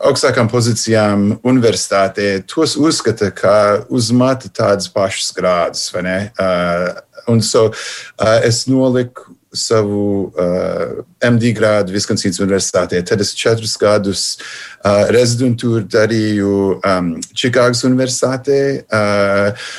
augstākām 0.04 0.50
pozīcijām 0.52 1.30
universitātē, 1.46 2.42
tos 2.50 2.76
uzskata 2.76 3.30
kā 3.34 3.58
uz 3.88 4.10
mata 4.12 4.50
tādas 4.52 4.90
pašas 4.92 5.32
grādus, 5.36 5.86
vai 5.94 6.04
ne? 6.06 6.18
Uh, 6.38 6.90
un 7.30 7.40
so 7.40 7.70
uh, 7.70 8.40
es 8.44 8.66
noliku 8.68 9.32
savu 9.54 10.32
uh, 10.34 11.04
MD 11.24 11.54
grādu 11.56 11.94
Viskonsīnas 11.94 12.40
Universitātē. 12.42 13.00
Tad 13.06 13.22
es 13.24 13.34
četrus 13.38 13.76
gadus 13.80 14.24
uh, 14.36 15.06
rezidentūru 15.14 15.86
darīju 15.90 16.56
um, 16.80 17.14
Čikāgas 17.32 17.84
Universitātē. 17.88 18.60
Uh, 18.90 19.70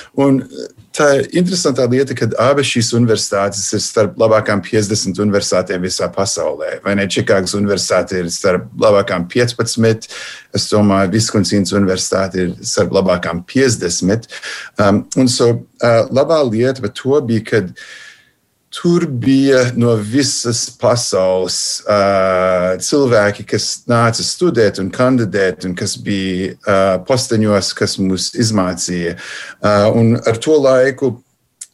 tā 0.96 1.10
ir 1.20 1.28
interesanta 1.42 1.86
lieta, 1.92 2.16
ka 2.16 2.28
abas 2.40 2.70
šīs 2.70 2.94
universitātes 2.96 3.68
ir 3.76 3.84
starp 3.84 4.16
labākām 4.20 4.62
50 4.64 5.20
universitātēm 5.24 5.84
visā 5.84 6.08
pasaulē. 6.14 6.80
Vai 6.86 6.96
ne? 7.00 7.08
Čikāgas 7.12 7.56
Universitāte 7.58 8.22
ir 8.22 8.32
starp 8.34 8.70
labākām 8.82 9.28
15. 9.32 10.10
Es 10.56 10.70
domāju, 10.72 11.12
Viskonsīnas 11.18 11.76
Universitāte 11.76 12.46
ir 12.46 12.56
starp 12.64 12.96
labākām 12.96 13.44
50. 13.52 14.30
Um, 14.80 15.04
un 15.20 15.32
so 15.32 15.52
uh, 15.52 16.02
labā 16.16 16.40
lieta 16.48 16.86
par 16.86 16.96
to 16.96 17.20
bija, 17.28 17.46
kad 17.52 17.76
Tur 18.76 19.06
bija 19.08 19.62
no 19.80 19.94
visas 19.96 20.66
pasaules 20.82 21.58
uh, 21.88 22.74
cilvēki, 22.84 23.46
kas 23.48 23.70
nāca 23.88 24.24
studēt 24.26 24.82
un 24.84 24.90
kandidēt, 24.92 25.64
un 25.70 25.78
kas 25.80 25.96
bija 26.04 26.52
uh, 26.58 26.98
posteņos, 27.08 27.72
kas 27.78 27.96
mūs 28.04 28.34
izmācīja. 28.36 29.16
Uh, 29.64 30.18
ar 30.28 30.42
to 30.44 30.58
laiku 30.60 31.14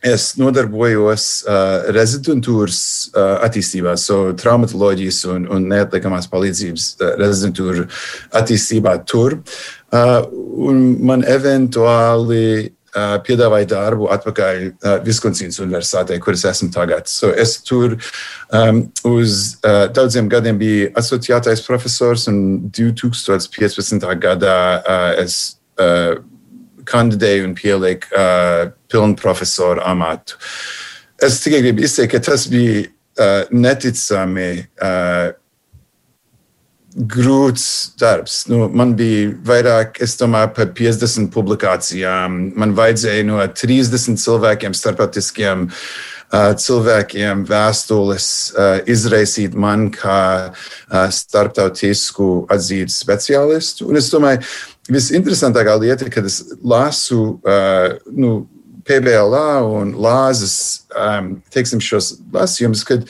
es 0.02 0.32
nodarbojos 0.38 1.26
uh, 1.46 1.90
rezidentūras 1.94 2.82
uh, 3.14 3.38
attīstībā, 3.46 3.94
so 3.98 4.34
traumatoloģijas 4.38 5.24
un, 5.34 5.46
un 5.50 5.66
neatliekamās 5.70 6.30
palīdzības 6.32 6.88
uh, 7.00 7.12
rezidentūra 7.22 7.88
attīstībā 8.42 8.96
tur. 9.10 9.40
Uh, 9.92 10.20
un 10.70 10.86
man 11.06 11.26
eventuāli 11.28 12.72
piedāvāja 13.26 13.70
darbu 13.72 14.10
atpakaļ 14.12 14.64
Viskonsīnas 15.06 15.62
Universitātē, 15.64 16.18
kur 16.20 16.36
es 16.36 16.44
esmu 16.48 16.72
tagad. 16.74 17.08
So 17.08 17.32
es 17.32 17.58
tur 17.64 17.96
um, 18.52 18.84
uz 19.08 19.38
uh, 19.64 19.86
daudziem 19.94 20.28
gadiem 20.32 20.60
biju 20.60 20.92
asociētais 21.00 21.64
profesors, 21.66 22.28
un 22.32 22.68
2015. 22.76 24.08
gadā 24.20 24.60
uh, 24.82 25.10
es 25.24 25.58
uh, 25.80 26.20
kandidēju 26.88 27.50
un 27.50 27.56
pieliku 27.58 28.12
uh, 28.16 28.72
pilnu 28.92 29.16
profesoru 29.20 29.84
amatu. 29.86 30.40
Es 31.22 31.40
tikai 31.44 31.62
gribu 31.62 31.86
izteikt, 31.86 32.16
ka 32.16 32.24
tas 32.32 32.48
bija 32.52 32.88
uh, 32.90 33.46
neticami. 33.54 34.66
Uh, 34.82 35.38
grūts 36.96 37.94
darbs. 38.00 38.46
Nu, 38.52 38.66
man 38.68 38.96
bija 39.00 39.32
vairāk, 39.48 40.02
es 40.04 40.18
domāju, 40.20 40.52
par 40.58 40.72
50 40.78 41.30
publikācijām. 41.34 42.40
Man 42.60 42.76
vajadzēja 42.78 43.28
no 43.28 43.40
30 43.40 44.20
cilvēkiem, 44.20 44.76
starptautiskiem 44.76 45.68
uh, 45.70 46.52
cilvēkiem, 46.60 47.46
vēstules 47.50 48.28
uh, 48.54 48.74
izraisīt 48.92 49.56
man 49.56 49.90
kā 49.96 50.22
uh, 50.52 51.06
starptautisku 51.16 52.32
atzītu 52.52 52.96
speciālistu. 52.96 53.88
Un 53.88 54.02
es 54.02 54.12
domāju, 54.12 54.44
visinteresantākā 54.92 55.78
lieta, 55.80 56.10
kad 56.12 56.28
es 56.28 56.42
lasu 56.60 57.38
uh, 57.40 57.96
nu, 58.12 58.42
PBLA 58.88 59.62
un 59.64 59.94
Lāzes 60.02 60.88
um, 60.98 61.36
teiksim, 61.54 61.80
šos 61.84 62.16
lasījumus, 62.34 62.84
kad 62.88 63.06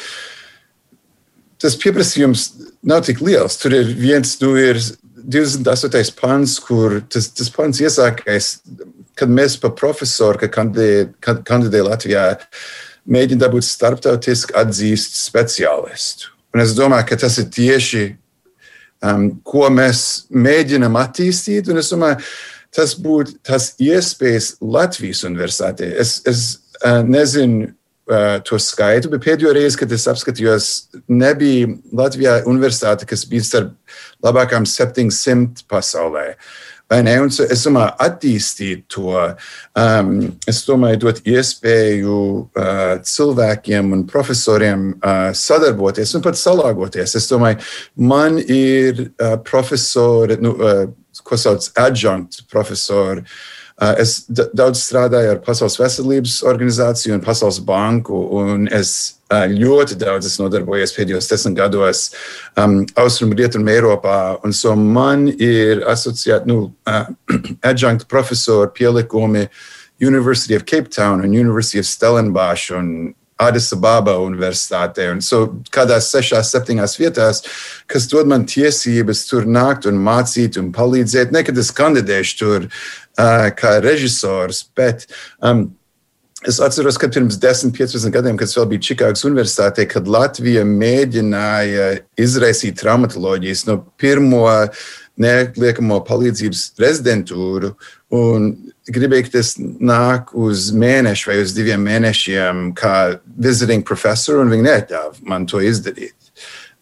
tas 1.62 1.78
pieprasījums 1.80 2.48
nav 2.88 3.06
tik 3.08 3.22
liels. 3.24 3.58
Tur 3.62 3.76
ir 3.78 3.94
viens, 3.98 4.34
nu, 4.42 4.56
ir 4.60 4.80
28. 5.22 6.16
pants, 6.20 6.58
kur 6.66 7.00
tas, 7.10 7.30
tas 7.38 7.52
pants 7.54 7.82
iesākais, 7.84 8.56
kad 9.18 9.32
mēs 9.32 9.58
pa 9.62 9.72
profesoru, 9.78 10.42
kad 10.42 10.54
kandidē, 10.56 11.12
kandidē 11.48 11.84
Latvijā, 11.86 12.26
mēģina 13.12 13.46
dabūt 13.46 13.68
starptautiski 13.68 14.56
atzīst 14.58 15.20
speciālistu. 15.22 16.32
Un 16.56 16.64
es 16.64 16.74
domāju, 16.76 17.08
ka 17.12 17.20
tas 17.22 17.38
ir 17.40 17.48
tieši, 17.54 18.06
um, 19.06 19.30
ko 19.48 19.70
mēs 19.72 20.26
mēģinam 20.34 20.98
attīstīt. 21.00 21.70
Un 21.72 21.80
es 21.82 21.92
domāju, 21.94 22.20
tas 22.76 22.96
būtu 23.00 23.38
tas 23.48 23.72
iespējas 23.82 24.56
Latvijas 24.62 25.24
universitātē. 25.28 25.94
Es, 26.02 26.18
es 26.28 26.44
uh, 26.82 27.02
nezinu, 27.08 27.72
to 28.48 28.58
skaitu, 28.60 29.12
bet 29.12 29.24
pēdējo 29.24 29.54
reizi, 29.56 29.78
kad 29.80 29.92
es 29.96 30.08
apskatījos, 30.10 30.68
nebija 31.08 31.70
Latvijā 31.96 32.42
universitāte, 32.50 33.08
kas 33.08 33.24
bija 33.30 33.46
starp 33.46 33.96
labākām 34.26 34.66
700 34.68 35.66
pasaulē. 35.70 36.34
Un 36.92 37.08
es 37.08 37.62
domāju, 37.64 37.94
attīstīt 38.04 38.82
to, 38.92 39.14
um, 39.80 40.10
es 40.50 40.60
domāju, 40.68 41.00
dot 41.06 41.22
iespēju 41.24 42.18
uh, 42.42 42.98
cilvēkiem 43.08 43.94
un 43.96 44.04
profesoriem 44.10 44.90
uh, 44.98 45.30
sadarboties 45.32 46.12
un 46.20 46.26
pat 46.26 46.36
salāgoties. 46.36 47.16
Es 47.16 47.30
domāju, 47.32 47.64
man 47.96 48.42
ir 48.44 49.06
uh, 49.08 49.38
profesori, 49.48 50.36
nu, 50.44 50.52
uh, 50.60 50.84
ko 51.24 51.40
sauc 51.40 51.72
adjunkt 51.80 52.44
profesori, 52.52 53.24
uh, 53.24 53.26
Uh, 53.30 53.61
es 54.02 54.20
daudz 54.30 54.84
strādāju 54.84 55.34
ar 55.34 55.42
Pasaules 55.42 55.80
veselības 55.82 56.42
organizāciju 56.46 57.16
un 57.16 57.24
Pasaules 57.26 57.58
banku, 57.66 58.18
un 58.38 58.68
es 58.70 58.92
uh, 59.34 59.48
ļoti 59.50 59.98
daudz 60.02 60.28
esmu 60.30 60.46
nodarbojies 60.46 60.94
pēdējos 60.94 61.30
desmit 61.32 61.58
gados 61.58 62.04
um, 62.62 62.82
Austrum 63.02 63.34
Rietumu 63.38 63.74
Eiropā. 63.74 64.18
Un 64.46 64.54
so 64.54 64.76
man 64.78 65.28
ir 65.34 65.82
asociēti, 65.90 66.52
nu, 66.52 66.68
uh, 66.86 67.10
adjunkt 67.72 68.06
profesori 68.12 68.70
pielikumi 68.78 69.48
University 70.02 70.56
of 70.56 70.66
Cape 70.66 70.90
Town 70.90 71.22
un 71.22 71.34
University 71.34 71.80
of 71.80 71.90
Stellenbosch 71.90 72.72
un 72.78 73.16
Addis 73.42 73.72
Ababa 73.74 74.14
Universitātē. 74.22 75.08
Un 75.16 75.22
so 75.26 75.48
kādās 75.74 76.12
sešās, 76.14 76.52
septiņās 76.54 76.94
vietās, 77.00 77.42
kas 77.90 78.06
dod 78.12 78.30
man 78.30 78.46
tiesības 78.46 79.26
tur 79.30 79.48
nākt 79.50 79.88
un 79.90 79.98
mācīt 80.06 80.60
un 80.62 80.70
palīdzēt. 80.76 81.34
Ne, 81.34 81.42
kad 81.48 81.58
es 81.58 81.74
kandidēšu 81.74 82.38
tur 82.38 82.68
uh, 82.68 82.84
kā 83.18 83.78
režisors, 83.84 84.64
bet 84.76 85.08
um, 85.42 85.70
Es 86.42 86.58
atceros, 86.58 86.98
ka 86.98 87.06
pirms 87.06 87.36
10, 87.38 87.70
15 87.70 88.10
gadiem, 88.10 88.38
kad 88.38 88.50
es 88.50 88.58
vēl 88.58 88.66
biju 88.72 88.82
Čikāgas 88.88 89.22
Universitātē, 89.28 89.86
kad 89.86 90.08
Latvija 90.10 90.64
mēģināja 90.66 91.92
izraisīt 92.18 92.80
traumatoloģijas 92.82 93.68
no 93.68 93.76
pirmo 94.02 94.48
neatliekamo 95.22 96.00
palīdzības 96.08 96.64
rezidentūru. 96.82 97.76
Gribēju, 98.90 99.28
ka 99.28 99.36
tas 99.38 99.54
nāk 99.62 100.34
uz 100.34 100.72
mēnešu 100.74 101.30
vai 101.30 101.38
uz 101.44 101.54
diviem 101.54 101.86
mēnešiem, 101.86 102.72
kā 102.74 103.22
visiting 103.38 103.86
professor, 103.86 104.42
un 104.42 104.50
viņi 104.50 104.66
neatļāva 104.66 105.30
man 105.30 105.46
to 105.46 105.62
izdarīt. 105.62 106.18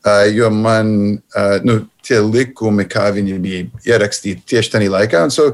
Uh, 0.08 0.24
jo 0.32 0.48
man 0.56 0.94
uh, 1.36 1.58
nu, 1.68 1.82
tie 2.08 2.22
likumi, 2.24 2.86
kā 2.88 3.10
viņi 3.12 3.40
bija 3.44 3.66
ierakstīti 3.92 4.48
tieši 4.54 4.78
tajā 4.78 4.94
laikā. 4.94 5.26
Un 5.28 5.36
so 5.36 5.50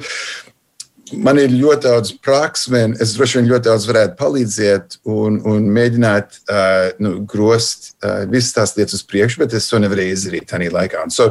man 1.14 1.38
ir 1.40 1.54
ļoti 1.54 1.86
daudz 1.86 2.14
praksme, 2.24 2.82
un 2.90 2.96
es 3.02 3.14
droši 3.16 3.40
vien 3.40 3.50
ļoti 3.52 3.68
daudz 3.68 3.86
varētu 3.90 4.18
palīdzēt 4.20 4.98
un, 5.12 5.38
un 5.46 5.68
mēģināt 5.76 6.40
uh, 6.50 6.90
nu, 7.04 7.20
grozt 7.30 7.94
uh, 8.00 8.24
visas 8.32 8.56
tās 8.56 8.76
lietas 8.78 8.98
uz 9.00 9.06
priekšu, 9.08 9.44
bet 9.44 9.54
es 9.58 9.70
to 9.70 9.80
nevarēju 9.82 10.16
izdarīt 10.16 10.50
tajā 10.50 10.72
laikā. 10.74 11.06
Un 11.06 11.14
so, 11.14 11.30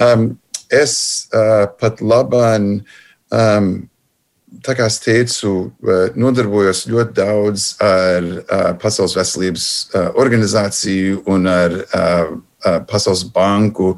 um, 0.00 0.30
es 0.72 0.94
uh, 1.36 1.66
pat 1.80 2.00
labāk, 2.00 2.68
um, 3.36 3.70
tā 4.64 4.76
kā 4.78 4.88
es 4.88 5.00
teicu, 5.04 5.54
uh, 5.84 6.06
nodarbojos 6.16 6.86
ļoti 6.90 7.16
daudz 7.20 7.66
ar 7.84 8.30
uh, 8.40 8.70
Pasaules 8.80 9.18
veselības 9.18 9.66
uh, 9.92 10.08
organizāciju 10.20 11.24
un 11.30 11.50
ar 11.50 11.76
uh, 11.82 12.32
uh, 12.64 12.80
Pasaules 12.88 13.26
banku, 13.34 13.92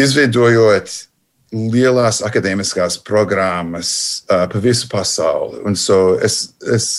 izveidojot 0.00 0.92
lielās 1.52 2.22
akadēmiskās 2.24 2.98
programmas 3.04 3.92
uh, 4.30 4.46
pa 4.48 4.60
visu 4.62 4.88
pasauli. 4.90 5.60
Un 5.68 5.76
so 5.76 6.16
es, 6.24 6.54
es 6.64 6.90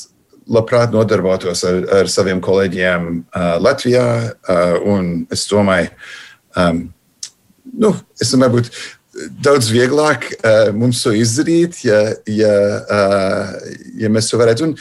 labprāt 0.49 0.93
nodarbotos 0.93 1.63
ar, 1.67 1.79
ar 2.01 2.11
saviem 2.11 2.41
kolēģiem 2.43 3.07
uh, 3.21 3.55
Latvijā, 3.63 4.07
uh, 4.29 4.75
un 4.89 5.23
es 5.33 5.47
domāju, 5.49 5.89
um, 6.59 6.83
nu, 7.73 7.93
es 8.21 8.33
domāju, 8.33 8.59
būtu 8.59 9.29
daudz 9.45 9.69
vieglāk 9.73 10.29
uh, 10.35 10.69
mums 10.75 11.03
to 11.05 11.13
izdarīt, 11.15 11.83
ja, 11.85 12.01
ja, 12.29 12.53
uh, 12.83 13.73
ja 13.99 14.11
mēs 14.13 14.29
to 14.31 14.41
varētu. 14.41 14.69
Un 14.69 14.77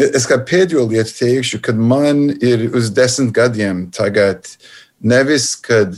es 0.00 0.28
kā 0.28 0.40
pēdējo 0.46 0.86
lietu 0.88 1.16
teikšu, 1.18 1.60
kad 1.64 1.76
man 1.76 2.28
ir 2.40 2.68
uz 2.76 2.92
desmit 2.94 3.34
gadiem 3.36 3.88
tagad 3.94 4.48
nevis, 5.00 5.54
kad 5.60 5.96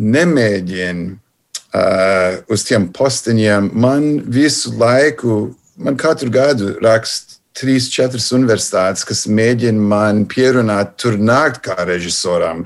nemēģinu 0.00 1.18
uh, 1.74 2.38
uz 2.50 2.64
tiem 2.66 2.88
posteņiem. 2.94 3.70
Man 3.74 4.08
visu 4.26 4.72
laiku, 4.78 5.54
man 5.80 5.98
katru 6.00 6.30
gadu 6.32 6.74
raksta 6.82 7.38
trīs, 7.60 7.90
četras 7.92 8.30
universitātes, 8.32 9.04
kas 9.04 9.26
mēģina 9.28 9.90
man 9.92 10.24
pierunāt, 10.30 10.96
tur 11.00 11.18
nākt 11.18 11.64
kā 11.66 11.76
režisoram, 11.88 12.64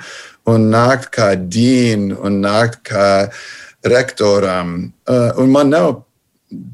un 0.50 0.68
nākt 0.70 1.08
kā 1.14 1.32
dīnu, 1.34 2.18
un 2.24 2.42
nākt 2.44 2.82
kā 2.86 3.08
rektoram. 3.84 4.92
Uh, 5.08 5.30
un 5.40 5.54
man 5.54 5.72
nav 5.72 5.94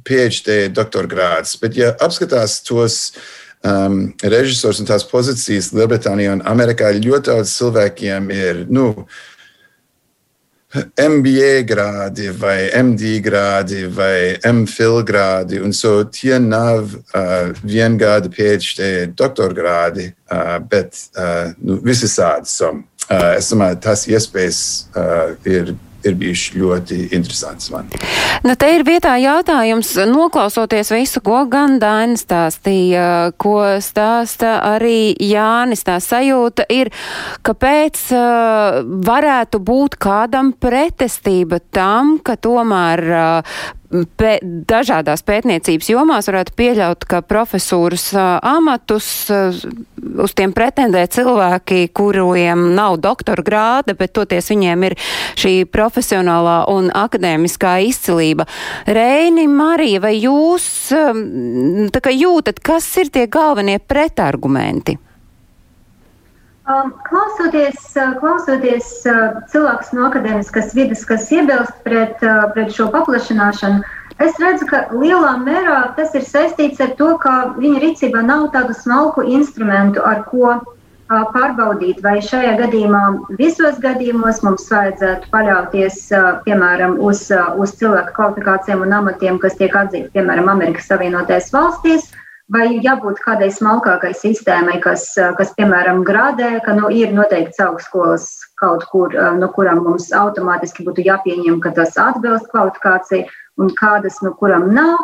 PhD 0.05 0.67
doktora 0.75 1.09
grāds, 1.09 1.55
bet 1.61 1.79
ja 1.79 1.95
apskatās 2.03 2.59
tos 2.67 2.99
um, 3.65 4.11
režisors 4.21 4.83
un 4.83 4.91
tās 4.91 5.07
pozīcijas 5.09 5.71
Lielbritānijā 5.73 6.35
un 6.35 6.45
Amerikā, 6.51 6.91
ļoti 6.99 7.31
daudz 7.31 7.55
cilvēkiem 7.55 8.29
ir, 8.35 8.65
nu, 8.69 8.91
uh, 8.93 9.31
MBA 10.95 11.65
grādi 11.67 12.31
vai 12.39 12.71
MD 12.79 13.19
grādi 13.25 13.87
vai 13.91 14.39
MPhil 14.47 15.03
grādi. 15.03 15.59
Un 15.59 15.75
so 15.75 16.05
tie 16.05 16.39
nav 16.39 16.95
uh, 16.95 17.51
viengada 17.65 18.31
PhD 18.31 19.11
doktora 19.19 19.55
grādi, 19.57 20.07
uh, 20.31 20.59
bet 20.63 20.95
uh, 21.19 21.51
nu, 21.59 21.81
visādi. 21.83 22.47
So, 22.47 22.71
uh, 23.09 23.33
es 23.35 23.51
domāju, 23.51 23.81
tas 23.83 24.07
iespējas 24.07 24.63
uh, 24.95 25.35
ir 25.45 25.75
ir 26.05 26.17
bijuši 26.21 26.61
ļoti 26.61 26.99
interesants 27.17 27.71
man. 27.73 27.91
Nu, 28.47 28.55
te 28.57 28.71
ir 28.75 28.85
vietā 28.87 29.17
jautājums, 29.21 29.93
noklausoties 30.09 30.93
visu, 30.95 31.23
ko 31.25 31.43
gan 31.51 31.79
Dainis 31.83 32.25
stāstīja, 32.27 33.33
ko 33.41 33.59
stāsta 33.85 34.59
arī 34.73 35.13
Jānis, 35.21 35.85
tā 35.87 35.99
sajūta 36.03 36.67
ir, 36.73 36.93
kāpēc 37.47 38.07
uh, 38.17 38.81
varētu 39.11 39.61
būt 39.61 39.99
kādam 40.01 40.55
pretestība 40.57 41.61
tam, 41.75 42.17
ka 42.25 42.39
tomēr 42.41 43.05
uh, 43.11 43.61
pē, 43.91 44.39
dažādās 44.71 45.25
pētniecības 45.27 45.91
jomās 45.91 46.29
varētu 46.31 46.55
pieļaut, 46.59 47.07
ka 47.11 47.23
profesūras 47.27 48.07
uh, 48.15 48.39
amatus 48.47 49.09
uh, 49.33 49.57
uz 50.25 50.35
tiem 50.37 50.55
pretendē 50.57 51.05
cilvēki, 51.11 51.91
kuriem 51.97 52.71
nav 52.77 53.01
doktora 53.03 53.45
grāda, 53.47 53.97
bet 53.99 54.15
toties 54.17 54.51
viņiem 54.53 54.89
ir 54.91 54.97
šī 55.41 55.55
profesionālā 55.71 56.63
un 56.73 56.91
akadēmiskā 56.95 57.79
izcilība. 57.91 58.47
Reini, 58.87 59.47
Marija, 59.51 60.03
vai 60.07 60.17
jūs 60.19 60.67
kā 62.01 62.15
jūtat, 62.15 62.63
kas 62.65 62.89
ir 63.03 63.13
tie 63.13 63.27
galvenie 63.31 63.79
pretargumenti? 63.79 64.99
Um, 66.71 66.93
klausoties, 67.09 67.79
uh, 67.97 68.13
klausoties 68.21 68.89
uh, 69.09 69.41
cilvēkus 69.51 69.89
no 69.97 70.05
akadēmiskas 70.07 70.75
vidas, 70.77 71.03
kas 71.09 71.31
iebilst 71.35 71.81
pret, 71.87 72.21
uh, 72.23 72.45
pret 72.55 72.71
šo 72.77 72.87
paplašināšanu, 72.93 73.81
es 74.23 74.39
redzu, 74.39 74.69
ka 74.71 74.85
lielā 74.93 75.33
mērā 75.43 75.81
tas 75.97 76.15
ir 76.15 76.27
saistīts 76.29 76.83
ar 76.85 76.93
to, 77.01 77.15
ka 77.25 77.57
viņa 77.57 77.81
rīcībā 77.83 78.23
nav 78.23 78.51
tādu 78.55 78.77
smalku 78.77 79.25
instrumentu, 79.27 80.05
ar 80.07 80.23
ko 80.29 80.61
pārbaudīt, 81.11 81.99
vai 82.05 82.21
šajā 82.23 82.53
gadījumā, 82.61 83.01
visos 83.41 83.81
gadījumos 83.83 84.45
mums 84.47 84.69
vajadzētu 84.71 85.27
paļauties, 85.33 85.97
piemēram, 86.45 87.01
uz, 87.03 87.25
uz 87.59 87.73
cilvēku 87.81 88.15
kvalifikācijām 88.15 88.85
un 88.87 88.95
amatiem, 89.01 89.41
kas 89.43 89.59
tiek 89.59 89.75
atzīti, 89.75 90.13
piemēram, 90.15 90.53
Amerikas 90.53 90.87
Savienotajās 90.93 91.51
valstīs, 91.57 92.07
vai 92.51 92.67
jābūt 92.83 93.21
kādai 93.25 93.51
smalkākai 93.55 94.11
sistēmai, 94.17 94.81
kas, 94.83 95.07
kas 95.39 95.53
piemēram, 95.59 96.03
grādē, 96.07 96.57
ka 96.65 96.75
nu, 96.77 96.91
ir 96.91 97.15
noteikts 97.15 97.63
augstskolas 97.63 98.27
kaut 98.61 98.85
kur, 98.91 99.15
no 99.39 99.49
kurām 99.55 99.85
mums 99.87 100.11
automātiski 100.17 100.85
būtu 100.87 101.07
jāpieņem, 101.07 101.61
ka 101.63 101.73
tas 101.77 101.97
atbilst 102.01 102.51
kvalifikācijai, 102.51 103.25
un 103.61 103.73
kādas, 103.77 104.21
no 104.25 104.33
kurām 104.41 104.71
nav. 104.75 104.99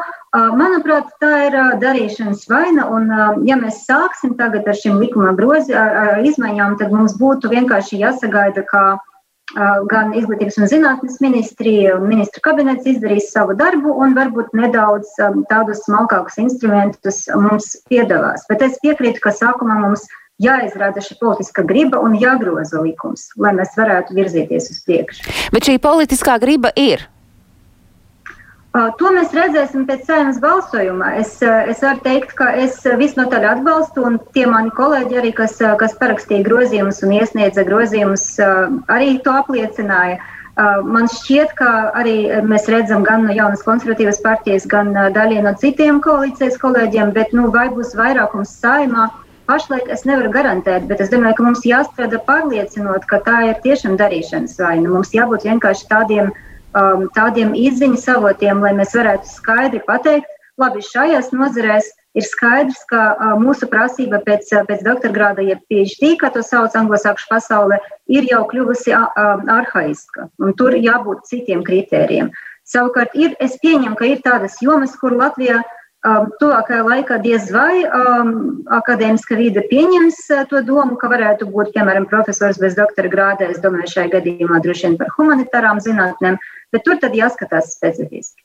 Manuprāt, 0.58 1.08
tā 1.22 1.32
ir 1.46 1.56
darīšanas 1.80 2.46
vaina, 2.50 2.86
un 2.92 3.10
ja 3.48 3.56
mēs 3.60 3.84
sāksim 3.88 4.34
tagad 4.38 4.68
ar 4.68 4.76
šīm 4.76 4.98
likuma 5.00 5.34
grozi, 5.36 5.74
ar, 5.76 5.96
ar 6.02 6.24
izmaiņām, 6.28 6.78
tad 6.80 6.92
mums 6.92 7.16
būtu 7.20 7.52
vienkārši 7.52 8.00
jāsagaida, 8.02 8.64
ka 8.68 8.96
gan 9.90 10.12
izglītības 10.18 10.58
un 10.58 10.68
zinātnes 10.70 11.20
ministrija 11.22 11.96
un 11.96 12.08
ministra 12.10 12.42
kabinets 12.42 12.86
izdarīs 12.86 13.30
savu 13.32 13.54
darbu 13.54 13.94
un 13.94 14.14
varbūt 14.16 14.52
nedaudz 14.58 15.14
tādus 15.50 15.84
smalkākus 15.86 16.38
instrumentus 16.42 17.24
mums 17.34 17.76
piedāvās. 17.90 18.46
Bet 18.50 18.62
es 18.66 18.78
piekrītu, 18.82 19.22
ka 19.22 19.30
sākumā 19.30 19.78
mums 19.84 20.06
jāizrāda 20.42 21.00
šī 21.00 21.16
politiskā 21.20 21.64
griba 21.64 22.02
un 22.02 22.16
jāgroza 22.20 22.82
likums, 22.82 23.30
lai 23.40 23.54
mēs 23.56 23.76
varētu 23.78 24.16
virzīties 24.18 24.70
uz 24.74 24.82
priekšu. 24.84 25.36
Bet 25.54 25.70
šī 25.70 25.78
politiskā 25.80 26.36
griba 26.42 26.74
ir. 26.76 27.06
To 28.76 29.10
mēs 29.14 29.32
redzēsim 29.32 29.86
pēc 29.88 30.04
saimnes 30.04 30.38
balsojuma. 30.42 31.14
Es, 31.16 31.38
es 31.40 31.80
varu 31.80 32.02
teikt, 32.04 32.34
ka 32.36 32.50
es 32.60 32.82
visnotaļ 32.84 33.46
atbalstu, 33.54 34.02
un 34.04 34.18
tie 34.36 34.44
mani 34.50 34.72
kolēģi, 34.76 35.16
arī, 35.20 35.30
kas, 35.38 35.54
kas 35.80 35.94
parakstīja 35.96 36.44
grozījumus 36.44 37.00
un 37.06 37.14
iesniedza 37.16 37.64
grozījumus, 37.64 38.26
arī 38.92 39.14
to 39.24 39.32
apliecināja. 39.32 40.18
Man 40.84 41.08
šķiet, 41.12 41.52
ka 41.56 41.70
arī 41.96 42.16
mēs 42.44 42.68
redzam 42.72 43.04
gan 43.04 43.24
no 43.28 43.36
jaunas 43.36 43.64
konservatīvas 43.64 44.20
partijas, 44.24 44.68
gan 44.68 44.92
daļai 44.92 45.44
no 45.44 45.52
citiem 45.60 46.00
koalīcijas 46.04 46.56
kolēģiem, 46.60 47.12
bet 47.16 47.32
nu, 47.36 47.48
vai 47.52 47.68
būs 47.72 47.94
vairākums 47.96 48.52
saimā, 48.60 49.10
pašlaik 49.48 49.88
es 49.92 50.04
nevaru 50.08 50.32
garantēt, 50.34 50.88
bet 50.88 51.00
es 51.04 51.12
domāju, 51.12 51.38
ka 51.38 51.48
mums 51.48 51.64
jāstrādā 51.68 52.20
pārliecinot, 52.28 53.08
ka 53.08 53.20
tā 53.24 53.42
ir 53.52 53.60
tiešām 53.64 53.96
darīšanas 54.00 54.56
vaina. 54.60 54.88
Mums 54.96 55.12
jābūt 55.16 55.44
vienkārši 55.48 55.88
tādiem 55.92 56.32
uh, 56.32 56.42
um, 56.78 57.06
tādiem 57.16 57.54
izziņas 57.56 58.08
avotiem, 58.16 58.62
lai 58.64 58.72
mēs 58.76 58.94
varētu 58.96 59.30
skaidri 59.30 59.82
pateikt, 59.86 60.28
labi, 60.60 60.82
šajās 60.84 61.32
nozarēs 61.36 61.88
ir 62.16 62.24
skaidrs, 62.24 62.82
ka 62.90 63.02
uh, 63.12 63.34
mūsu 63.40 63.68
prasība 63.72 64.20
pēc, 64.24 64.48
uh, 64.54 64.64
pēc 64.68 64.84
doktora 64.86 65.14
grāda, 65.16 65.44
jeb 65.44 65.62
PhD, 65.70 66.14
kā 66.20 66.32
to 66.32 66.44
sauc 66.46 66.76
anglosākšu 66.78 67.28
pasaulē, 67.32 67.80
ir 68.12 68.28
jau 68.30 68.42
kļuvusi 68.50 68.94
uh, 68.96 69.08
arhaiska, 69.58 70.30
tur 70.60 70.76
jābūt 70.80 71.26
citiem 71.28 71.64
kritērijiem. 71.66 72.32
Savukārt, 72.66 73.12
ir, 73.14 73.36
es 73.38 73.54
pieņemu, 73.62 73.94
ka 73.98 74.08
ir 74.10 74.22
tādas 74.24 74.56
jomas, 74.64 74.96
kur 74.98 75.14
Latvijā 75.14 75.60
um, 76.06 76.30
tuvākajā 76.40 76.84
laikā 76.86 77.18
diez 77.24 77.50
vai 77.54 77.84
um, 77.84 78.32
akadēmiska 78.78 79.38
vide 79.38 79.64
pieņems 79.70 80.22
uh, 80.30 80.46
to 80.50 80.62
domu, 80.66 80.98
ka 81.00 81.10
varētu 81.12 81.50
būt, 81.50 81.74
piemēram, 81.76 82.08
profesors 82.10 82.60
bez 82.62 82.78
doktora 82.78 83.10
grāda. 83.12 83.50
Es 83.50 83.62
domāju, 83.64 83.92
šajā 83.96 84.14
gadījumā 84.18 84.62
droši 84.64 84.88
vien 84.88 84.98
par 85.00 85.12
humanitārām 85.18 85.82
zinātnēm, 85.84 86.40
bet 86.74 86.86
tur 86.86 87.00
tad 87.02 87.16
jāskatās 87.18 87.74
specifiski. 87.76 88.42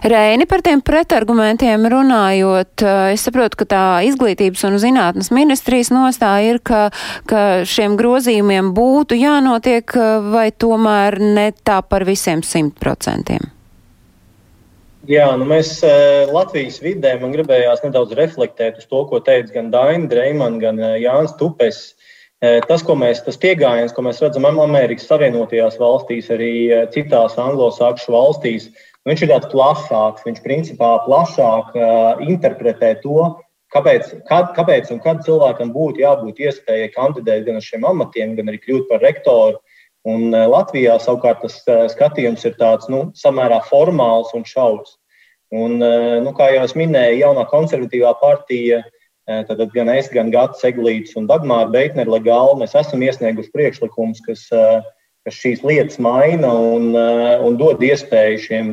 Reini 0.00 0.44
par 0.48 0.60
tiem 0.64 0.80
pretargumentiem 0.84 1.86
runājot, 1.92 2.84
uh, 2.84 3.12
es 3.14 3.24
saprotu, 3.26 3.62
ka 3.62 3.68
tā 3.70 3.84
izglītības 4.08 4.66
un 4.68 4.80
zinātnes 4.82 5.30
ministrijas 5.34 5.92
nostāja 5.94 6.56
ir, 6.56 6.60
ka, 6.64 6.88
ka 7.30 7.62
šiem 7.68 7.96
grozījumiem 8.00 8.74
būtu 8.76 9.18
jānotiek 9.20 9.96
uh, 9.96 10.18
vai 10.32 10.50
tomēr 10.52 11.20
ne 11.20 11.48
tā 11.64 11.80
par 11.86 12.04
visiem 12.08 12.44
simt 12.46 12.76
procentiem. 12.80 13.59
Jā, 15.08 15.30
nu 15.40 15.46
mēs 15.48 15.78
eh, 15.86 16.28
Latvijas 16.28 16.76
vidē 16.84 17.14
man 17.22 17.32
gribējās 17.32 17.80
nedaudz 17.86 18.12
reflektēt 18.18 18.82
uz 18.82 18.88
to, 18.90 19.00
ko 19.08 19.20
teica 19.24 19.54
gan 19.54 19.70
Daina 19.72 20.10
Dreimana, 20.10 20.60
gan 20.60 20.80
eh, 20.80 20.98
Jānis 21.06 21.36
Tupes. 21.40 21.94
Tas, 22.40 22.80
ko 22.80 22.94
mēs, 22.96 23.18
tas 23.20 23.36
pieejams, 23.36 23.92
ko 23.92 24.00
mēs 24.00 24.22
redzam 24.24 24.46
Amerikas 24.48 25.04
Savienotajās 25.10 25.74
valstīs, 25.76 26.30
arī 26.32 26.70
citās 26.88 27.34
anglosakšu 27.36 28.14
valstīs, 28.14 28.70
viņš 29.04 29.24
ir 29.26 29.28
tāds 29.34 29.50
plašāks. 29.52 30.24
Viņš 30.24 30.40
principā 30.46 30.88
plašāk 31.04 31.76
interpretē 32.24 32.94
to, 33.02 33.26
kāpēc, 33.76 34.08
kad, 34.30 34.54
kāpēc 34.56 34.88
un 34.94 35.02
kad 35.04 35.20
cilvēkam 35.26 35.74
būtu 35.74 36.00
jābūt 36.00 36.40
iespējai 36.46 36.88
kandidēt 36.94 37.44
gan 37.44 37.60
uz 37.60 37.68
šiem 37.68 37.84
amatiem, 37.92 38.32
gan 38.38 38.48
arī 38.48 38.62
kļūt 38.64 38.88
par 38.88 39.04
rektoru. 39.04 39.60
Un 40.08 40.30
Latvijā 40.32 40.94
savukārt 41.02 41.42
tas 41.44 41.58
skatījums 41.92 42.46
ir 42.48 42.54
tāds 42.60 42.88
nu, 42.88 43.10
samērā 43.18 43.60
formāls 43.66 44.32
un 44.36 44.46
šaurs. 44.48 44.96
Un, 45.52 45.76
nu, 46.24 46.32
kā 46.38 46.46
jau 46.54 46.62
es 46.64 46.76
minēju, 46.78 47.20
jaunā 47.24 47.44
konservatīvā 47.50 48.14
partija 48.22 48.84
Tad 49.30 49.60
gan 49.74 49.88
es, 49.92 50.08
gan 50.10 50.30
Gats 50.34 50.64
Eglīts 50.66 51.14
un 51.18 51.28
Dagmāra 51.30 51.70
Beitneri 51.70 52.10
legāli 52.10 52.56
mēs 52.62 52.74
esam 52.78 53.02
iesnieguši 53.06 53.52
priekšlikumus, 53.54 54.22
kas, 54.26 54.46
kas 54.50 55.36
šīs 55.36 55.62
lietas 55.66 56.00
maina 56.02 56.50
un, 56.50 56.90
un 56.96 57.58
dod 57.60 57.82
iespēju 57.84 58.40
šiem 58.46 58.72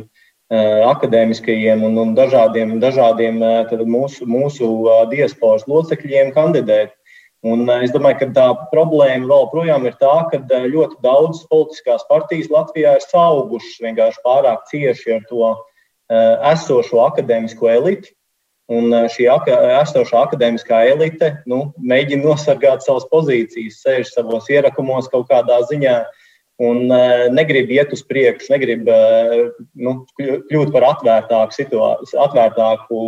akadēmiskajiem 0.50 1.84
un, 1.86 2.00
un 2.02 2.16
dažādiem, 2.18 2.78
dažādiem 2.82 3.38
mūsu, 3.86 4.26
mūsu 4.26 4.72
diasporas 5.12 5.68
locekļiem 5.70 6.34
kandidēt. 6.34 6.96
Un 7.46 7.70
es 7.70 7.92
domāju, 7.94 8.18
ka 8.24 8.28
tā 8.34 8.46
problēma 8.72 9.30
vēl 9.30 9.50
projām 9.52 9.86
ir 9.86 9.98
tā, 10.02 10.14
ka 10.32 10.42
ļoti 10.42 10.98
daudzas 11.04 11.46
politiskās 11.52 12.06
partijas 12.10 12.50
Latvijā 12.50 12.96
ir 12.98 13.06
saugušas 13.06 13.82
vienkārši 13.84 14.24
pārāk 14.26 14.64
cieši 14.72 15.20
ar 15.20 15.28
to 15.30 15.52
esošo 16.56 17.04
akadēmisko 17.06 17.70
elitu 17.70 18.16
Un 18.68 18.92
šī 19.14 19.30
esošā 19.32 20.26
akadēmiskā 20.26 20.82
elite 20.92 21.32
nu, 21.48 21.70
mēģina 21.80 22.26
nosargāt 22.26 22.84
savas 22.84 23.06
pozīcijas, 23.08 23.80
sēž 23.80 24.12
savos 24.12 24.50
ierakumos 24.52 25.08
kaut 25.14 25.30
kādā 25.30 25.62
ziņā 25.70 25.94
un 26.68 26.92
negrib 27.32 27.72
iet 27.72 27.94
uz 27.96 28.04
priekšu, 28.04 28.52
negrib 28.52 28.90
nu, 29.72 29.94
kļūt 30.20 30.74
par 30.76 30.88
atvērtāku, 30.90 31.56
situāciju, 31.56 32.20
atvērtāku 32.26 33.02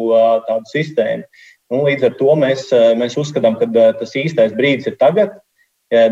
tādu 0.47 0.71
sistēmu. 0.71 1.27
Nu, 1.69 1.83
līdz 1.85 2.07
ar 2.07 2.17
to 2.17 2.33
mēs, 2.39 2.67
mēs 2.97 3.17
uzskatām, 3.21 3.59
ka 3.59 3.69
tas 3.99 4.15
īstais 4.17 4.55
brīdis 4.57 4.89
ir 4.89 4.97
tagad. 5.01 5.35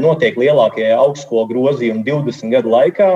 Notiek 0.02 0.38
lielākie 0.38 0.86
augstskolu 0.94 1.48
grozījumi 1.50 2.06
20 2.06 2.54
gadu 2.54 2.72
laikā, 2.74 3.10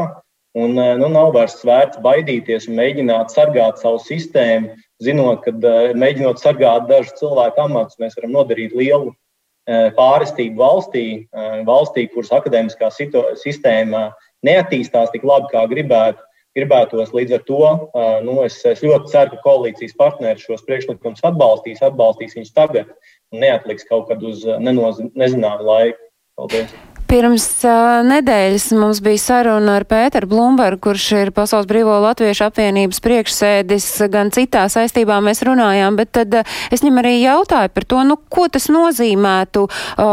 un 0.58 0.74
nu, 0.78 1.10
nav 1.10 1.32
vairs 1.34 1.62
vērts 1.66 2.02
baidīties 2.02 2.68
un 2.70 2.78
mēģināt 2.78 3.34
sargāt 3.34 3.82
savu 3.82 4.02
sistēmu 4.02 4.74
zinot, 5.02 5.44
ka 5.46 5.54
eh, 5.54 5.94
mēģinot 5.98 6.42
sargāt 6.42 6.88
dažu 6.90 7.16
cilvēku 7.20 7.66
amatus, 7.66 8.00
mēs 8.02 8.18
varam 8.20 8.36
nodarīt 8.38 8.76
lielu 8.78 9.12
eh, 9.12 9.90
pārestību 9.98 10.62
valstī, 10.62 11.06
eh, 11.26 11.62
valstī, 11.68 12.08
kuras 12.14 12.32
akadēmiskā 12.38 12.92
sistēma 13.42 14.10
neattīstās 14.46 15.14
tik 15.14 15.26
labi, 15.28 15.52
kā 15.54 15.66
gribētu. 15.72 16.22
Gribētos 16.58 17.14
līdz 17.16 17.38
ar 17.38 17.44
to, 17.48 17.60
nu, 18.28 18.34
es, 18.44 18.58
es 18.68 18.84
ļoti 18.84 19.14
ceru, 19.14 19.38
ka 19.38 19.46
koalīcijas 19.46 19.96
partneri 20.00 20.44
šos 20.44 20.66
priekšlikumus 20.68 21.24
atbalstīs, 21.32 21.84
atbalstīs 21.88 22.36
viņus 22.36 22.56
tagad 22.58 22.92
un 23.32 23.46
neatliks 23.46 23.88
kaut 23.88 24.10
kad 24.12 24.24
uz 24.28 24.44
nenoz, 24.60 25.00
nezināmu 25.16 25.70
laiku. 25.72 26.10
Paldies! 26.36 26.91
Pirms 27.12 27.44
uh, 27.68 28.00
nedēļas 28.08 28.70
mums 28.80 29.02
bija 29.04 29.20
saruna 29.20 29.74
ar 29.82 29.84
Pēteru 29.84 30.30
Blumbergu, 30.32 30.80
kurš 30.86 31.08
ir 31.20 31.32
Pasaules 31.36 31.68
Brīvo 31.68 31.98
Latviešu 32.06 32.46
apvienības 32.46 33.02
priekšsēdis, 33.04 33.88
gan 34.14 34.30
citā 34.32 34.62
saistībā 34.72 35.18
mēs 35.20 35.44
runājām, 35.44 35.98
bet 36.00 36.14
tad 36.16 36.38
uh, 36.40 36.54
es 36.72 36.80
viņam 36.80 37.02
arī 37.02 37.18
jautāju 37.18 37.74
par 37.76 37.88
to, 37.92 38.00
nu, 38.08 38.16
ko 38.32 38.46
tas 38.48 38.70
nozīmētu 38.72 39.66
uh, 39.68 40.06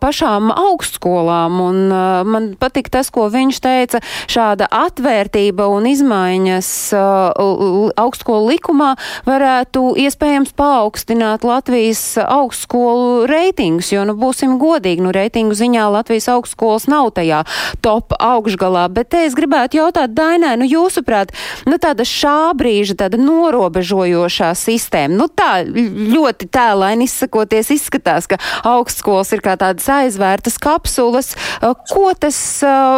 pašām 0.00 0.48
augstskolām, 0.54 1.58
un 1.60 1.82
uh, 1.90 2.22
man 2.24 2.48
patika 2.56 2.94
tas, 2.96 3.12
ko 3.12 3.28
viņš 3.34 3.60
teica, 3.60 4.00
šāda 4.24 4.70
atvērtība 4.72 5.68
un 5.68 5.90
izmaiņas 5.92 6.72
uh, 6.96 7.92
augstskolu 8.00 8.54
likumā 8.54 8.94
varētu 9.28 9.92
iespējams 10.06 10.56
paaugstināt 10.56 11.44
Latvijas 11.44 12.16
augstskolu 12.24 13.28
reitingus, 13.28 13.92
jo, 13.92 14.08
nu, 14.08 14.16
būsim 14.16 14.56
godīgi, 14.56 15.04
nu, 15.04 15.12
reitingu 15.12 15.52
ziņā 15.52 15.92
Latvijas 15.98 16.32
augstskolu 16.32 16.45
augstskolas 16.46 16.86
nav 16.86 17.10
tajā 17.16 17.42
top 17.82 18.14
augšgalā. 18.18 18.86
Bet 18.94 19.10
te 19.10 19.24
es 19.26 19.34
gribētu 19.34 19.80
jautāt 19.80 20.14
Dainai, 20.14 20.56
nu 20.56 20.66
jūsuprāt, 20.68 21.34
nu 21.66 21.78
tāda 21.82 22.06
šā 22.06 22.54
brīža, 22.56 22.96
tāda 23.02 23.18
norobežojošā 23.18 24.52
sistēma, 24.54 25.16
nu 25.18 25.26
tā 25.28 25.64
ļoti 25.66 26.48
tēlaini 26.48 27.08
izsakoties 27.08 27.72
izskatās, 27.74 28.28
ka 28.30 28.38
augstskolas 28.64 29.32
ir 29.34 29.42
kā 29.42 29.56
tādas 29.58 29.88
aizvērtas 29.90 30.58
kapsulas. 30.62 31.34
Ko 31.90 32.12
tas 32.14 32.38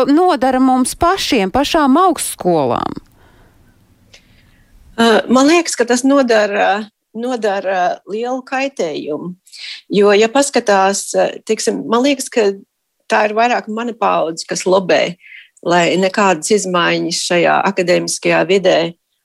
nodara 0.09 0.61
mums 0.61 0.95
pašiem, 0.99 1.51
pašām 1.51 1.97
augstskolām? 1.97 3.05
Man 5.31 5.47
liekas, 5.47 5.77
ka 5.79 5.87
tas 5.87 6.03
nodara, 6.03 6.89
nodara 7.15 8.01
lielu 8.11 8.41
kaitējumu. 8.43 9.37
Jo, 9.95 10.11
ja 10.15 10.27
paskatās, 10.31 11.13
tiksim, 11.47 11.85
man 11.91 12.03
liekas, 12.03 12.27
ka 12.31 12.51
tā 13.11 13.25
ir 13.29 13.35
vairāk 13.37 13.69
mana 13.73 13.95
paudze, 13.97 14.47
kas 14.49 14.67
lobē, 14.69 15.17
lai 15.67 15.97
nekādas 15.99 16.53
izmaiņas 16.55 17.25
šajā 17.31 17.57
akadēmiskajā 17.73 18.43
vidē 18.49 18.79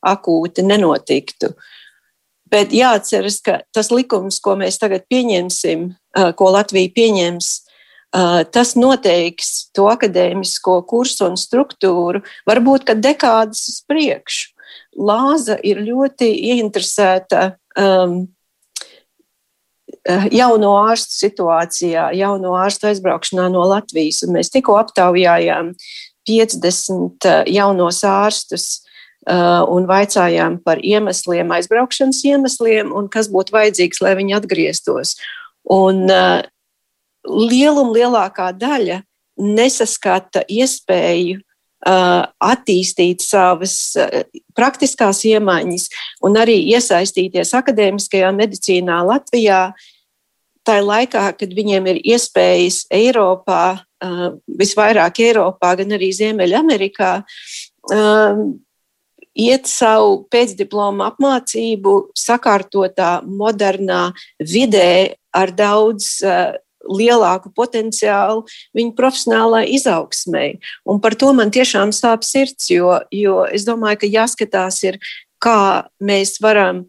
akūti 0.04 0.66
nenotiktu. 0.66 1.54
Bet 2.54 2.74
jāatceras, 2.76 3.40
ka 3.42 3.62
tas 3.74 3.90
likums, 3.94 4.40
ko 4.44 4.56
mēs 4.60 4.78
tagad 4.82 5.08
pieņemsim, 5.10 5.88
ko 6.38 6.50
Latvija 6.54 6.92
pieņems, 6.94 7.50
tas 8.54 8.76
noteiks 8.78 9.72
to 9.74 9.88
akadēmisko 9.90 10.84
kursu 10.90 11.32
un 11.32 11.38
struktūru, 11.40 12.22
varbūt 12.50 12.86
kad 12.90 13.02
dekādas 13.02 13.66
uz 13.72 13.80
priekšu. 13.90 14.52
Lāza 14.94 15.58
ir 15.66 15.82
ļoti 15.82 16.30
ieinteresēta 16.54 17.56
um, 17.78 18.28
jauno 20.32 20.74
ārstu 20.84 21.16
situācijā, 21.26 22.10
jauno 22.18 22.56
ārstu 22.60 22.90
aizbraukšanā 22.92 23.50
no 23.54 23.64
Latvijas. 23.70 24.24
Un 24.26 24.36
mēs 24.38 24.52
tikko 24.54 24.78
aptaujājām 24.82 25.74
50 26.30 27.28
eh, 27.30 27.44
jaunos 27.56 28.02
ārstus 28.08 28.68
eh, 29.28 29.62
un 29.68 29.88
vaicājām 29.90 30.60
par 30.64 30.84
iemesliem, 30.84 31.52
aizbraukšanas 31.56 32.24
iemesliem 32.28 32.92
un 32.96 33.08
kas 33.12 33.32
būtu 33.32 33.56
vajadzīgs, 33.56 34.04
lai 34.04 34.18
viņi 34.20 34.38
atgrieztos. 34.40 35.16
Un 35.72 36.10
lielum 37.24 37.94
lielākā 37.96 38.50
daļa 38.60 39.00
nesaskata 39.40 40.44
iespēju 40.52 41.40
attīstīt 41.84 43.24
savas 43.24 43.76
praktiskās 44.56 45.24
iemaņas 45.28 45.90
un 46.24 46.38
arī 46.40 46.60
iesaistīties 46.72 47.54
akadēmiskajā 47.60 48.32
medicīnā 48.36 49.02
Latvijā, 49.08 49.66
tā 50.64 50.80
laikā, 50.80 51.26
kad 51.40 51.56
viņiem 51.56 51.90
ir 51.92 52.02
iespējas 52.14 52.86
Eiropā, 52.94 53.84
visvairāk 54.60 55.20
Eiropā, 55.24 55.74
gan 55.80 55.96
arī 55.98 56.12
Ziemeļamerikā, 56.16 57.12
iet 59.34 59.68
savu 59.68 60.22
pēcdiplomu 60.32 61.04
apmācību 61.08 61.96
sakārtotā, 62.18 63.18
modernā 63.26 64.06
vidē 64.40 65.16
ar 65.34 65.52
daudz 65.58 66.22
lielāku 66.90 67.52
potenciālu 67.56 68.44
viņu 68.76 68.96
profesionālai 68.98 69.66
izaugsmai. 69.78 70.60
Un 70.90 71.02
par 71.04 71.18
to 71.20 71.34
man 71.36 71.54
tiešām 71.54 71.94
sāp 71.96 72.26
sirds, 72.28 72.70
jo, 72.72 72.98
jo 73.12 73.44
es 73.50 73.68
domāju, 73.68 74.04
ka 74.04 74.12
jāskatās, 74.12 74.82
ir, 74.88 75.00
kā 75.44 75.86
mēs 76.04 76.40
varam 76.44 76.86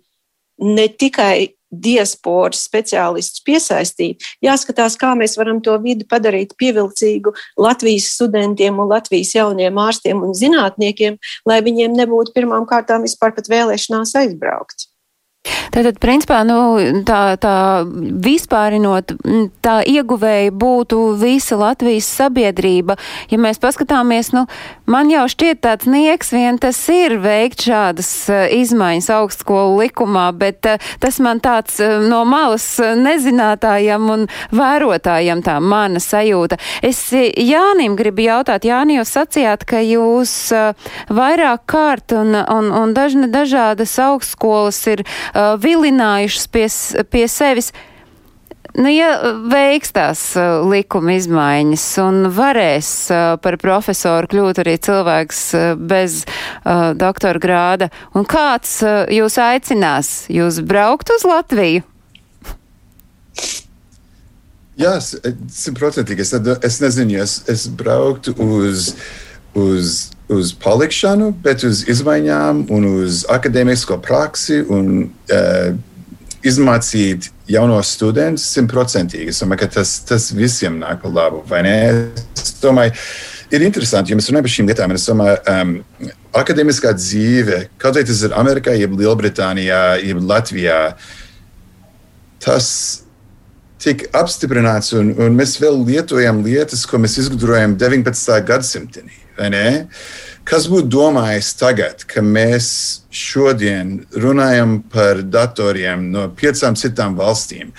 ne 0.59 0.88
tikai 0.88 1.55
diasporas 1.74 2.62
speciālistus 2.68 3.42
piesaistīt. 3.45 4.22
Jāskatās, 4.45 4.95
kā 5.01 5.12
mēs 5.18 5.36
varam 5.38 5.61
to 5.64 5.74
vidi 5.82 6.07
padarīt 6.07 6.55
pievilcīgu 6.61 7.34
Latvijas 7.59 8.12
studentiem 8.14 8.78
un 8.78 8.90
Latvijas 8.92 9.34
jauniem 9.34 9.80
ārstiem 9.82 10.22
un 10.22 10.34
zinātniekiem, 10.38 11.18
lai 11.49 11.61
viņiem 11.66 11.97
nebūtu 11.99 12.34
pirmām 12.36 12.68
kārtām 12.70 13.07
vispār 13.09 13.34
pat 13.34 13.51
vēlēšanās 13.51 14.14
aizbraukt. 14.22 14.93
Tātad, 15.45 15.99
principā, 16.01 16.38
nu, 16.47 16.57
tā, 17.05 17.34
tā 17.42 17.82
vispārinot, 18.24 19.12
tā 19.64 19.80
ieguvēja 19.90 20.53
būtu 20.55 21.01
visa 21.20 21.59
Latvijas 21.59 22.07
sabiedrība. 22.14 22.97
Ja 23.32 23.40
mēs 23.42 23.61
paskatāmies, 23.62 24.30
nu, 24.36 24.45
man 24.86 25.11
jau 25.12 25.24
šķiet 25.28 25.61
tāds 25.66 25.88
nieks 25.90 26.32
vien 26.32 26.61
tas 26.62 26.78
ir 26.92 27.16
veikt 27.20 27.66
šādas 27.66 28.11
uh, 28.30 28.45
izmaiņas 28.55 29.11
augstskolu 29.16 29.82
likumā, 29.82 30.28
bet 30.38 30.68
uh, 30.70 30.92
tas 31.03 31.18
man 31.24 31.42
tāds 31.45 31.76
uh, 31.82 31.99
no 32.07 32.22
malas 32.28 32.68
nezinātājam 32.80 34.09
un 34.14 34.26
vērotājam 34.55 35.42
tā 35.45 35.59
mana 35.61 36.01
sajūta. 36.01 36.61
Es 36.86 37.03
Jānim 37.12 37.99
gribu 37.99 38.28
jautāt, 38.28 38.64
Jāni, 38.68 39.01
jūs 39.01 39.12
sacījāt, 39.18 39.66
ka 39.68 39.82
jūs 39.84 40.32
vairāk 41.12 41.66
kārt 41.70 42.14
un, 42.16 42.32
un, 42.38 42.70
un 42.72 42.95
dažne 42.97 43.28
dažādas 43.32 43.99
augstskolas 44.01 44.80
ir 44.92 45.05
uh, 45.35 45.55
vilinājušas 45.61 46.47
pie, 46.49 46.68
pie 47.11 47.26
sevis. 47.28 47.72
nu, 48.74 48.89
ja 48.91 49.35
veiks 49.51 49.93
tās 49.95 50.22
uh, 50.39 50.64
likuma 50.70 51.14
izmaiņas 51.18 51.87
un 52.03 52.28
varēs 52.35 52.91
uh, 53.11 53.24
par 53.43 53.59
profesoru 53.62 54.30
kļūt 54.30 54.62
arī 54.64 54.76
cilvēks 54.78 55.43
uh, 55.55 55.66
bez 55.78 56.22
uh, 56.24 56.93
doktora 56.99 57.43
grāda, 57.43 57.91
un 58.14 58.24
kāds 58.24 58.80
uh, 58.87 59.05
jūs 59.11 59.39
aicinās, 59.39 60.14
jūs 60.32 60.62
braukt 60.64 61.12
uz 61.14 61.26
Latviju? 61.28 61.85
Jā, 64.74 64.97
simtprocentīgi. 64.99 66.24
Es, 66.24 66.32
es 66.66 66.80
nezinu, 66.82 67.14
ja 67.14 67.26
es, 67.28 67.37
es 67.51 67.68
brauktu 67.70 68.35
uz, 68.43 68.95
uz 69.55 69.93
uz 70.29 70.55
palikšanu, 70.57 71.33
bet 71.45 71.64
uz 71.66 71.85
izmaiņām 71.91 72.64
un 72.72 72.87
uz 73.05 73.25
akadēmisko 73.31 73.99
praksi 74.05 74.62
un 74.72 74.91
uh, 75.05 75.75
izmācīt 76.45 77.31
jaunos 77.49 77.93
studentus 77.97 78.47
simtprocentīgi. 78.55 79.33
Es 79.33 79.43
domāju, 79.43 79.64
ka 79.64 79.70
tas, 79.79 79.99
tas 80.09 80.31
visiem 80.37 80.79
nāk 80.81 81.05
labu, 81.09 81.43
vai 81.49 81.62
ne? 81.66 81.77
Es 82.41 82.57
domāju, 82.62 82.95
ir 83.53 83.64
interesanti, 83.64 84.12
ja 84.12 84.18
mēs 84.18 84.31
runājam 84.31 84.49
par 84.49 84.55
šīm 84.57 84.70
lietām. 84.70 84.97
Es 84.97 85.07
domāju, 85.09 85.39
um, 85.53 85.77
akadēmiskā 86.41 86.95
dzīve, 86.97 87.61
kaut 87.81 87.99
vai 87.99 88.05
tas 88.09 88.25
ir 88.25 88.37
Amerikā, 88.37 88.77
jeb 88.81 88.97
Lielbritānijā, 88.99 89.85
jeb 90.05 90.25
Latvijā, 90.25 90.81
tas 92.45 93.03
tiek 93.85 94.07
apstiprināts, 94.16 94.93
un, 94.97 95.12
un 95.20 95.37
mēs 95.37 95.59
vēl 95.62 95.82
lietojam 95.87 96.43
lietas, 96.45 96.87
ko 96.89 97.01
mēs 97.03 97.18
izgudrojam 97.22 97.76
19. 97.80 98.39
gadsimtā. 98.49 99.05
Kas 100.45 100.68
būtu 100.70 100.91
domājis 100.93 101.55
tagad, 101.59 102.05
ka 102.07 102.22
mēs 102.22 102.66
šodien 103.11 104.03
runājam 104.20 104.78
par 104.93 105.22
datoriem 105.24 106.11
no 106.12 106.28
piecām 106.37 106.76
citām 106.78 107.16
valstīm? 107.18 107.72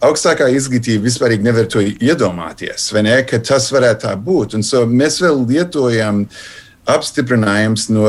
Augstākā 0.00 0.48
izglītība 0.56 1.04
vispār 1.04 1.36
nevar 1.44 1.68
to 1.68 1.82
iedomāties, 1.84 2.88
vai 2.94 3.04
ne? 3.04 3.18
Ka 3.28 3.38
tas 3.44 3.68
varētu 3.72 4.06
tā 4.06 4.14
būt. 4.16 4.56
Un 4.56 4.64
so 4.64 4.86
mēs 4.88 5.20
vēl 5.20 5.42
lietojam 5.48 6.24
apstiprinājums 6.88 7.88
no 7.92 8.06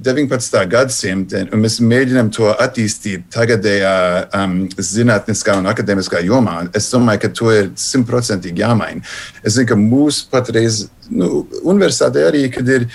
19. 0.00 0.56
gadsimta, 0.70 1.42
un 1.52 1.62
mēs 1.64 1.78
mēģinām 1.84 2.30
to 2.32 2.48
attīstīt 2.52 3.26
tagadējā 3.32 3.94
um, 4.36 4.56
zinātniskā 4.76 5.58
un 5.60 5.68
akadēmiskā 5.70 6.22
jomā. 6.24 6.62
Es 6.76 6.88
domāju, 6.92 7.24
ka 7.24 7.32
to 7.36 7.52
ir 7.52 7.70
simtprocentīgi 7.80 8.64
jāmaina. 8.64 9.04
Es 9.44 9.58
zinu, 9.58 9.68
ka 9.72 9.78
mūsu 9.80 10.28
patreiz 10.32 10.86
nu, 11.10 11.44
universitātē 11.60 12.26
arī, 12.30 12.46
kad 12.54 12.68
ir, 12.68 12.88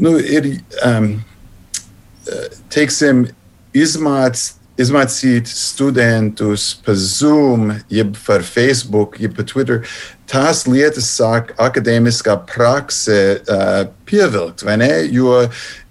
nu, 0.00 0.16
ir 0.18 0.54
um, 0.86 1.14
teiksim, 2.72 3.26
izmācīt 3.74 4.60
izmācīt 4.80 5.48
studentus 5.50 6.72
pa 6.84 6.94
Zoom, 6.98 7.70
jeb 7.92 8.16
par 8.26 8.42
Facebook, 8.42 9.18
jeb 9.22 9.36
pa 9.36 9.46
Twitter. 9.46 9.82
Tās 10.30 10.64
lietas 10.66 11.08
sāk 11.14 11.52
akadēmiskā 11.60 12.36
prakse 12.48 13.18
uh, 13.38 13.84
pievilkt, 14.08 14.64
vai 14.66 14.78
ne? 14.80 14.90
Jo, 15.12 15.44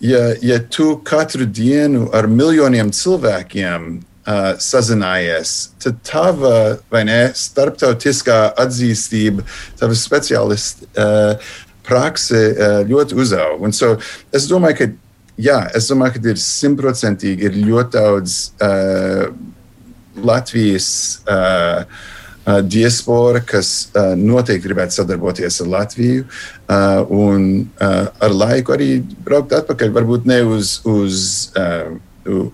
ja, 0.04 0.24
ja 0.44 0.60
tu 0.64 0.98
katru 1.06 1.48
dienu 1.48 2.10
ar 2.16 2.28
miljoniem 2.28 2.92
cilvēkiem 2.96 3.88
uh, 4.00 4.50
sazinājies, 4.60 5.54
tad 5.84 6.02
tava 6.08 7.04
ne, 7.08 7.22
starptautiskā 7.38 8.42
atzīstība, 8.66 9.46
tava 9.80 9.96
speciālists 9.98 10.90
uh, 10.98 11.56
prakse 11.88 12.44
uh, 12.52 12.82
ļoti 12.90 13.20
uzaug. 13.20 13.64
Un 13.64 13.76
so 13.76 13.96
es 14.36 14.50
domāju, 14.52 14.82
ka 14.82 14.92
jā, 15.38 15.60
es 15.76 15.90
domāju, 15.92 16.18
ka 16.18 16.34
ir 16.34 16.42
simtprocentīgi 16.42 17.52
ļoti 17.58 17.98
daudz 17.98 18.38
uh, 18.62 19.28
Latvijas 20.24 20.90
uh, 21.26 21.84
uh, 22.46 22.62
diaspora, 22.62 23.42
kas 23.42 23.90
uh, 23.94 24.14
noteikti 24.20 24.68
gribētu 24.68 25.00
sadarboties 25.00 25.62
ar 25.64 25.72
Latviju 25.74 26.26
uh, 26.26 27.04
un 27.10 27.68
uh, 27.82 28.08
ar 28.14 28.36
laiku 28.36 28.76
arī 28.78 28.90
braukt 29.26 29.56
atpakaļ. 29.58 29.94
Varbūt 30.00 30.30
ne 30.30 30.42
uz. 30.56 30.80
uz 30.86 31.22
uh, 31.58 31.94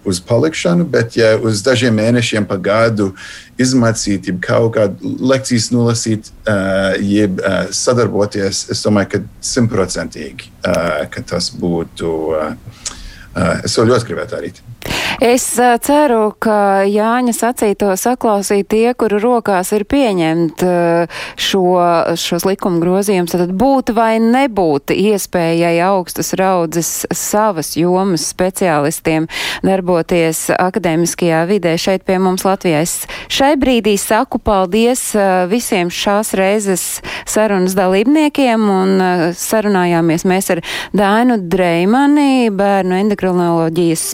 uz 0.06 0.20
palikšanu, 0.26 0.86
bet 0.90 1.18
ja 1.18 1.36
uz 1.38 1.62
dažiem 1.66 1.94
mēnešiem 2.00 2.48
pa 2.50 2.58
gadu 2.58 3.12
izmācīt, 3.60 4.30
jeb 4.32 4.40
kaut 4.44 4.74
kādu 4.78 5.14
lekcijas 5.32 5.70
nolasīt, 5.74 6.32
uh, 6.48 6.96
jeb 7.02 7.42
uh, 7.44 7.68
sadarboties, 7.76 8.66
es 8.74 8.82
domāju, 8.86 9.14
ka 9.14 9.22
simtprocentīgi 9.52 10.50
uh, 10.64 11.22
tas 11.30 11.52
būtu. 11.54 12.16
Uh, 12.34 12.90
uh, 13.36 13.56
es 13.64 13.78
to 13.78 13.86
ļoti 13.86 14.12
gribētu 14.12 14.38
darīt. 14.38 14.64
Es 15.20 15.44
ceru, 15.84 16.32
ka 16.40 16.86
Jāņa 16.88 17.34
sacīto 17.36 17.92
saklausīja 18.00 18.64
tie, 18.72 18.86
kuru 18.96 19.18
rokās 19.20 19.74
ir 19.76 19.84
pieņemt 19.90 20.64
šo, 21.36 21.64
šos 22.16 22.46
likuma 22.48 22.80
grozījumus, 22.80 23.36
tad 23.36 23.52
būt 23.60 23.92
vai 23.98 24.14
nebūt 24.24 24.94
iespējai 24.96 25.74
augstas 25.84 26.32
raudzes 26.40 27.04
savas 27.12 27.74
jomas 27.76 28.30
speciālistiem 28.32 29.28
darboties 29.66 30.46
akadēmiskajā 30.56 31.42
vidē 31.52 31.76
šeit 31.76 32.08
pie 32.08 32.16
mums 32.24 32.48
Latvijā. 32.48 32.86
Es 32.88 33.04
šai 33.28 33.58
brīdī 33.60 33.98
saku 34.00 34.40
paldies 34.40 35.04
visiem 35.52 35.92
šās 35.92 36.32
reizes 36.40 36.86
sarunas 37.28 37.76
dalībniekiem 37.76 38.70
un 38.72 38.96
sarunājāmies 39.36 40.24
mēs 40.32 40.50
ar 40.56 40.64
Dānu 40.96 41.42
Dreimani, 41.52 42.48
bērnu 42.56 43.02
endokrinoloģijas 43.04 44.08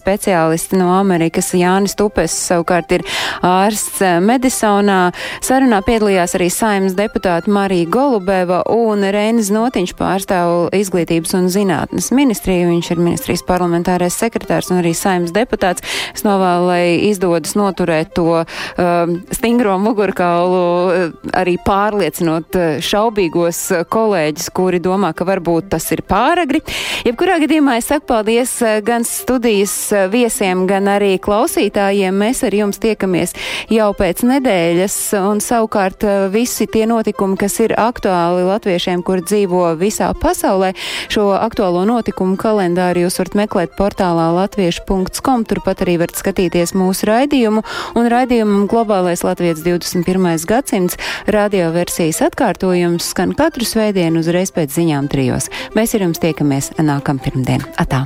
speciālisti 0.56 0.78
no 0.80 0.94
Amerikas. 0.96 1.54
Jānis 1.54 1.96
Tupes 1.96 2.32
savukārt 2.32 2.92
ir 2.92 3.04
ārsts 3.44 4.02
eh, 4.02 4.20
Medisonā. 4.20 5.12
Sarunā 5.44 5.82
piedalījās 5.86 6.36
arī 6.36 6.50
saimnes 6.50 6.96
deputāta 6.96 7.52
Marija 7.52 7.88
Golubeva 7.90 8.64
un 8.72 9.04
Reinis 9.04 9.52
Notiņš 9.52 9.96
pārstāv 9.96 10.74
izglītības 10.76 11.36
un 11.36 11.50
zinātnes 11.50 12.12
ministriju. 12.12 12.70
Viņš 12.72 12.92
ir 12.92 13.02
ministrijas 13.02 13.44
parlamentārais 13.46 14.16
sekretārs 14.16 14.72
un 14.72 14.80
arī 14.82 14.94
saimnes 14.96 15.34
deputāts. 15.36 15.84
Es 16.14 16.24
novēlu, 16.24 16.68
lai 16.68 16.86
izdodas 17.10 17.56
noturēt 17.56 18.14
to 18.16 18.44
um, 18.44 19.18
stingro 19.32 19.78
mugurkaulu, 19.80 20.64
uh, 20.88 21.30
arī 21.36 21.58
pārliecinot 21.66 22.56
šaubīgos 22.84 23.62
kolēģis, 23.92 24.50
kuri 24.56 24.82
domā, 24.84 25.14
ka 25.16 25.28
varbūt 25.28 25.72
tas 25.76 25.90
ir 25.96 26.04
pāragri. 26.08 26.64
Jebkurā 27.06 27.40
gadījumā 27.44 27.80
es 27.80 27.90
saku 27.92 28.08
paldies 28.10 28.58
gan 28.86 29.06
studijas 29.08 29.76
viesiem, 30.12 30.45
gan 30.46 30.86
gan 30.86 30.90
arī 30.92 31.16
klausītājiem. 31.22 32.16
Mēs 32.16 32.44
ar 32.46 32.56
jums 32.56 32.80
tiekamies 32.82 33.34
jau 33.72 33.90
pēc 33.98 34.24
nedēļas, 34.28 34.96
un 35.20 35.42
savukārt 35.44 36.06
eh, 36.06 36.26
visi 36.34 36.68
tie 36.72 36.86
notikumi, 36.90 37.38
kas 37.40 37.58
ir 37.64 37.76
aktuāli 37.80 38.46
latviešiem, 38.48 39.04
kur 39.06 39.24
dzīvo 39.26 39.68
visā 39.80 40.12
pasaulē, 40.20 40.74
šo 41.12 41.32
aktuālo 41.38 41.86
notikumu 41.88 42.38
kalendāru 42.42 43.06
jūs 43.06 43.20
varat 43.22 43.38
meklēt 43.42 43.78
portālā 43.80 44.30
latviešu.com. 44.42 45.46
Turpat 45.46 45.86
arī 45.86 45.98
varat 46.02 46.20
skatīties 46.20 46.76
mūsu 46.78 47.10
raidījumu, 47.10 47.64
un 47.96 48.12
raidījumam 48.12 48.68
Globālais 48.72 49.26
Latvijas 49.26 49.64
21. 49.66 50.46
gadsimts 50.50 51.00
radioversijas 51.32 52.22
atkārtojums 52.30 53.14
skan 53.14 53.34
katru 53.38 53.68
svētdienu 53.68 54.22
uzreiz 54.24 54.54
pēc 54.56 54.78
ziņām 54.78 55.10
trijos. 55.12 55.50
Mēs 55.78 55.96
ar 55.98 56.08
jums 56.08 56.22
tiekamies 56.22 56.74
nākam 56.82 57.22
pirmdien. 57.22 57.66
Atā! 57.82 58.06